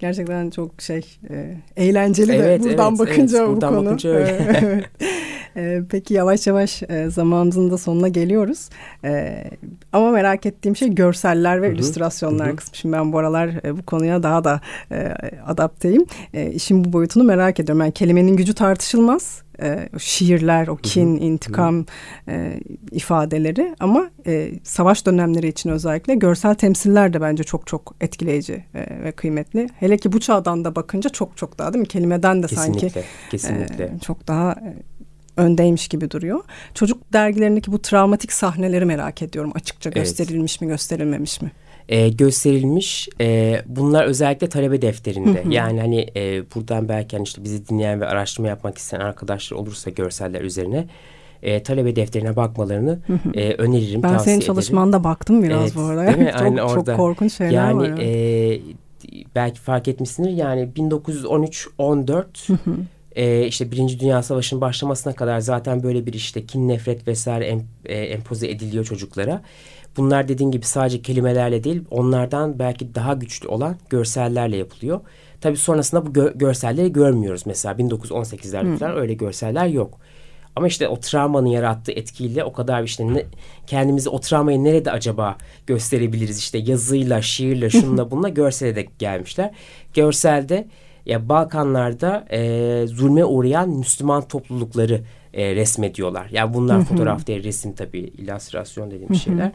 Gerçekten 0.00 0.50
çok 0.50 0.82
şey 0.82 1.18
e, 1.30 1.56
eğlenceli 1.76 2.32
evet, 2.32 2.60
de 2.60 2.64
buradan 2.64 2.88
evet, 2.88 2.98
bakınca 2.98 3.38
evet, 3.38 3.48
bu 3.48 3.52
buradan 3.52 3.74
konu. 3.74 3.86
Bakınca 3.86 4.10
öyle. 4.10 4.56
evet. 4.62 4.84
E, 5.56 5.82
peki 5.90 6.14
yavaş 6.14 6.46
yavaş 6.46 6.82
e, 6.82 7.10
zamanımızın 7.10 7.70
da 7.70 7.78
sonuna 7.78 8.08
geliyoruz. 8.08 8.68
E, 9.04 9.44
ama 9.92 10.10
merak 10.10 10.46
ettiğim 10.46 10.76
şey 10.76 10.94
görseller 10.94 11.62
ve 11.62 11.66
Hı-hı. 11.66 11.74
illüstrasyonlar 11.74 12.48
Hı-hı. 12.48 12.56
kısmı. 12.56 12.76
Şimdi 12.76 12.92
ben 12.92 13.12
bu 13.12 13.18
aralar 13.18 13.64
e, 13.64 13.78
bu 13.78 13.82
konuya 13.82 14.22
daha 14.22 14.44
da 14.44 14.60
e, 14.92 15.14
adapteyim. 15.46 16.06
E, 16.34 16.50
işin 16.50 16.84
bu 16.84 16.92
boyutunu 16.92 17.24
merak 17.24 17.60
ediyorum. 17.60 17.80
Yani 17.80 17.92
kelimenin 17.92 18.36
gücü 18.36 18.54
tartışılmaz 18.54 19.42
e, 19.62 19.88
şiirler, 19.98 20.68
o 20.68 20.76
kin, 20.76 21.16
hı 21.16 21.20
hı. 21.20 21.24
intikam 21.24 21.86
e, 22.28 22.60
ifadeleri 22.92 23.76
ama 23.80 24.10
e, 24.26 24.50
savaş 24.64 25.06
dönemleri 25.06 25.48
için 25.48 25.70
özellikle 25.70 26.14
görsel 26.14 26.54
temsiller 26.54 27.12
de 27.12 27.20
bence 27.20 27.44
çok 27.44 27.66
çok 27.66 27.94
etkileyici 28.00 28.64
e, 28.74 29.04
ve 29.04 29.12
kıymetli. 29.12 29.68
Hele 29.78 29.96
ki 29.96 30.12
bu 30.12 30.20
çağdan 30.20 30.64
da 30.64 30.76
bakınca 30.76 31.10
çok 31.10 31.36
çok 31.36 31.58
daha 31.58 31.72
değil 31.72 31.82
mi? 31.82 31.88
Kelimeden 31.88 32.42
de 32.42 32.46
kesinlikle, 32.46 32.90
sanki 32.90 33.06
kesinlikle. 33.30 33.84
E, 33.84 33.98
çok 33.98 34.28
daha 34.28 34.52
e, 34.52 34.74
öndeymiş 35.36 35.88
gibi 35.88 36.10
duruyor. 36.10 36.40
Çocuk 36.74 37.12
dergilerindeki 37.12 37.72
bu 37.72 37.82
travmatik 37.82 38.32
sahneleri 38.32 38.84
merak 38.84 39.22
ediyorum 39.22 39.52
açıkça. 39.54 39.90
Evet. 39.90 39.96
Gösterilmiş 39.96 40.60
mi, 40.60 40.66
gösterilmemiş 40.66 41.42
mi? 41.42 41.50
E, 41.88 42.08
gösterilmiş. 42.08 43.08
E, 43.20 43.60
bunlar 43.66 44.04
özellikle 44.04 44.48
talebe 44.48 44.82
defterinde. 44.82 45.44
Hı 45.44 45.48
hı. 45.48 45.52
Yani 45.52 45.80
hani 45.80 46.06
e, 46.16 46.50
buradan 46.54 46.88
belki 46.88 47.16
hani 47.16 47.24
işte 47.24 47.44
bizi 47.44 47.68
dinleyen 47.68 48.00
ve 48.00 48.06
araştırma 48.06 48.48
yapmak 48.48 48.78
isteyen 48.78 49.00
arkadaşlar 49.00 49.56
olursa 49.56 49.90
görseller 49.90 50.40
üzerine 50.40 50.86
e, 51.42 51.62
talebe 51.62 51.96
defterine 51.96 52.36
bakmalarını 52.36 52.98
E, 53.34 53.54
öneririm, 53.54 54.02
ben 54.02 54.08
tavsiye 54.12 54.34
senin 54.34 54.46
çalışmanda 54.46 55.04
baktım 55.04 55.42
biraz 55.42 55.62
evet, 55.62 55.76
bu 55.76 55.80
arada. 55.80 56.12
Çok, 56.32 56.40
Aynen 56.40 56.56
çok 56.56 56.78
orada. 56.78 56.96
korkunç 56.96 57.32
şeyler 57.32 57.52
yani, 57.52 57.78
var. 57.78 57.88
Yani 57.88 58.02
e, 58.02 58.60
belki 59.34 59.60
fark 59.60 59.88
etmişsindir 59.88 60.30
yani 60.30 60.68
1913-14 60.76 62.24
e, 63.16 63.46
işte 63.46 63.70
Birinci 63.70 64.00
Dünya 64.00 64.22
Savaşı'nın 64.22 64.60
başlamasına 64.60 65.12
kadar 65.12 65.40
zaten 65.40 65.82
böyle 65.82 66.06
bir 66.06 66.12
işte 66.12 66.46
kin, 66.46 66.68
nefret 66.68 67.08
vesaire 67.08 67.46
em, 67.46 67.62
e, 67.84 67.94
empoze 67.94 68.50
ediliyor 68.50 68.84
çocuklara. 68.84 69.42
Bunlar 69.96 70.28
dediğin 70.28 70.50
gibi 70.50 70.66
sadece 70.66 71.02
kelimelerle 71.02 71.64
değil 71.64 71.84
onlardan 71.90 72.58
belki 72.58 72.94
daha 72.94 73.14
güçlü 73.14 73.48
olan 73.48 73.76
görsellerle 73.90 74.56
yapılıyor. 74.56 75.00
Tabii 75.40 75.56
sonrasında 75.56 76.06
bu 76.06 76.12
gö 76.12 76.32
görselleri 76.34 76.92
görmüyoruz. 76.92 77.42
Mesela 77.46 77.74
1918'lerde 77.74 78.62
hmm. 78.62 78.76
falan 78.76 78.96
öyle 78.96 79.14
görseller 79.14 79.66
yok. 79.66 79.98
Ama 80.56 80.66
işte 80.66 80.88
o 80.88 81.00
travmanın 81.00 81.46
yarattığı 81.46 81.92
etkiyle 81.92 82.44
o 82.44 82.52
kadar 82.52 82.82
işte 82.82 83.14
ne, 83.14 83.24
kendimizi 83.66 84.08
o 84.08 84.20
travmayı 84.20 84.64
nerede 84.64 84.90
acaba 84.90 85.36
gösterebiliriz 85.66 86.38
işte 86.38 86.58
yazıyla, 86.58 87.22
şiirle, 87.22 87.70
şunla 87.70 88.10
bununla 88.10 88.28
görsele 88.28 88.76
de 88.76 88.86
gelmişler. 88.98 89.50
Görselde 89.94 90.68
ya 91.06 91.28
Balkanlarda 91.28 92.26
e, 92.30 92.86
zulme 92.86 93.24
uğrayan 93.24 93.70
Müslüman 93.70 94.28
toplulukları 94.28 95.00
e, 95.34 95.54
resmediyorlar. 95.54 96.28
Yani 96.30 96.54
bunlar 96.54 96.84
fotoğraf 96.84 97.26
değil, 97.26 97.44
resim 97.44 97.72
tabii, 97.72 97.98
illüstrasyon 97.98 98.90
dediğim 98.90 99.14
şeyler. 99.14 99.52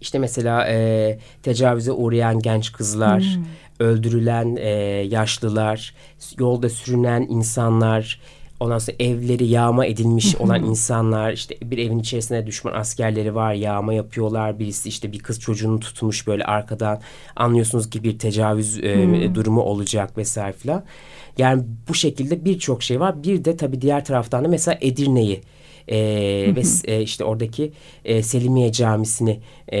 İşte 0.00 0.18
mesela 0.18 0.66
e, 0.68 1.18
tecavüze 1.42 1.92
uğrayan 1.92 2.38
genç 2.38 2.72
kızlar, 2.72 3.38
öldürülen 3.80 4.56
e, 4.56 4.68
yaşlılar, 5.08 5.94
yolda 6.38 6.68
sürünen 6.68 7.26
insanlar, 7.28 8.20
ondan 8.60 8.78
sonra 8.78 8.96
evleri 9.00 9.46
yağma 9.46 9.86
edilmiş 9.86 10.36
olan 10.40 10.64
insanlar, 10.64 11.32
işte 11.32 11.56
bir 11.62 11.78
evin 11.78 11.98
içerisinde 11.98 12.46
düşman 12.46 12.72
askerleri 12.72 13.34
var, 13.34 13.54
yağma 13.54 13.94
yapıyorlar. 13.94 14.58
Birisi 14.58 14.88
işte 14.88 15.12
bir 15.12 15.18
kız 15.18 15.40
çocuğunu 15.40 15.80
tutmuş 15.80 16.26
böyle 16.26 16.44
arkadan 16.44 17.00
anlıyorsunuz 17.36 17.90
ki 17.90 18.04
bir 18.04 18.18
tecavüz 18.18 18.78
e, 18.78 19.34
durumu 19.34 19.60
olacak 19.60 20.18
vesaire 20.18 20.52
filan. 20.52 20.84
Yani 21.38 21.62
bu 21.88 21.94
şekilde 21.94 22.44
birçok 22.44 22.82
şey 22.82 23.00
var. 23.00 23.22
Bir 23.22 23.44
de 23.44 23.56
tabii 23.56 23.80
diğer 23.80 24.04
taraftan 24.04 24.44
da 24.44 24.48
mesela 24.48 24.78
Edirne'yi 24.80 25.42
e, 25.88 25.96
ve 26.56 26.62
e, 26.84 27.02
işte 27.02 27.24
oradaki 27.24 27.72
e, 28.04 28.22
Selimiye 28.22 28.72
Camisi'ni 28.72 29.40
e, 29.68 29.78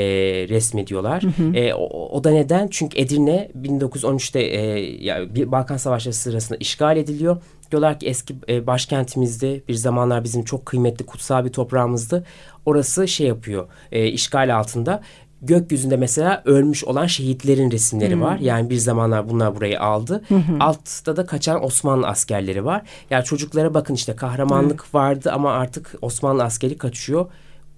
resmediyorlar. 0.48 1.22
E, 1.56 1.74
o, 1.74 2.08
o 2.16 2.24
da 2.24 2.30
neden? 2.30 2.68
Çünkü 2.68 3.00
Edirne 3.00 3.50
1913'te 3.62 4.40
e, 4.40 4.80
yani 5.04 5.52
Balkan 5.52 5.76
Savaşları 5.76 6.14
sırasında 6.14 6.58
işgal 6.58 6.96
ediliyor. 6.96 7.36
Diyorlar 7.70 7.98
ki 7.98 8.06
eski 8.06 8.36
e, 8.48 8.66
başkentimizde 8.66 9.62
bir 9.68 9.74
zamanlar 9.74 10.24
bizim 10.24 10.44
çok 10.44 10.66
kıymetli 10.66 11.06
kutsal 11.06 11.44
bir 11.44 11.52
toprağımızdı. 11.52 12.24
Orası 12.66 13.08
şey 13.08 13.26
yapıyor 13.26 13.68
e, 13.92 14.06
işgal 14.06 14.56
altında 14.56 15.02
gökyüzünde 15.46 15.96
mesela 15.96 16.42
ölmüş 16.44 16.84
olan 16.84 17.06
şehitlerin 17.06 17.70
resimleri 17.70 18.14
hmm. 18.14 18.20
var. 18.20 18.38
Yani 18.38 18.70
bir 18.70 18.76
zamanlar 18.76 19.28
bunlar 19.28 19.56
burayı 19.56 19.80
aldı. 19.80 20.22
Hmm. 20.28 20.60
Altta 20.60 21.16
da 21.16 21.26
kaçan 21.26 21.64
Osmanlı 21.64 22.06
askerleri 22.06 22.64
var. 22.64 22.82
Yani 23.10 23.24
çocuklara 23.24 23.74
bakın 23.74 23.94
işte 23.94 24.16
kahramanlık 24.16 24.84
hmm. 24.84 25.00
vardı 25.00 25.32
ama 25.32 25.52
artık 25.52 25.94
Osmanlı 26.02 26.44
askeri 26.44 26.78
kaçıyor. 26.78 27.26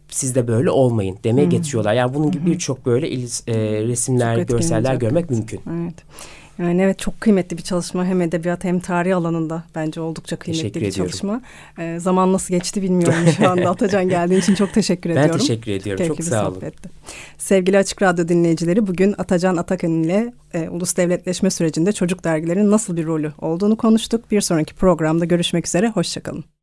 Siz 0.09 0.35
de 0.35 0.49
böyle 0.49 0.71
olmayın 0.71 1.19
demeye 1.25 1.43
hmm. 1.43 1.51
getiriyorlar. 1.51 1.95
Yani 1.95 2.15
bunun 2.15 2.31
gibi 2.31 2.47
birçok 2.47 2.87
böyle 2.87 3.07
e, 3.07 3.19
resimler, 3.83 4.39
görseller 4.39 4.95
görmek 4.95 5.31
mümkün. 5.31 5.61
Evet. 5.71 5.95
Yani 6.59 6.83
evet 6.83 6.99
çok 6.99 7.21
kıymetli 7.21 7.59
bir 7.59 7.63
çalışma 7.63 8.05
hem 8.05 8.21
edebiyat 8.21 8.65
hem 8.65 8.81
tarih 8.81 9.17
alanında 9.17 9.65
bence 9.75 10.01
oldukça 10.01 10.37
kıymetli 10.37 10.63
teşekkür 10.63 10.81
bir 10.81 10.87
ediyorum. 10.87 11.11
çalışma. 11.11 11.43
Ee, 11.79 11.99
zaman 12.01 12.33
nasıl 12.33 12.55
geçti 12.55 12.83
bilmiyorum 12.83 13.15
şu 13.37 13.51
anda. 13.51 13.71
Atacan 13.77 14.09
geldiğin 14.09 14.41
için 14.41 14.55
çok 14.55 14.73
teşekkür 14.73 15.11
ben 15.11 15.15
ediyorum. 15.15 15.35
Ben 15.35 15.39
teşekkür 15.39 15.73
ediyorum. 15.73 16.07
Çok, 16.07 16.17
çok 16.17 16.27
sağ 16.27 16.49
olun. 16.49 16.63
Sevgili 17.39 17.79
Açık 17.79 18.03
Radyo 18.03 18.29
dinleyicileri 18.29 18.87
bugün 18.87 19.15
Atacan 19.19 19.57
Atakan 19.57 19.91
ile 19.91 20.33
e, 20.55 20.69
ulus 20.69 20.97
devletleşme 20.97 21.51
sürecinde 21.51 21.93
çocuk 21.93 22.25
dergilerinin 22.25 22.71
nasıl 22.71 22.97
bir 22.97 23.07
rolü 23.07 23.33
olduğunu 23.39 23.77
konuştuk. 23.77 24.31
Bir 24.31 24.41
sonraki 24.41 24.75
programda 24.75 25.25
görüşmek 25.25 25.67
üzere. 25.67 25.89
Hoşçakalın. 25.89 26.56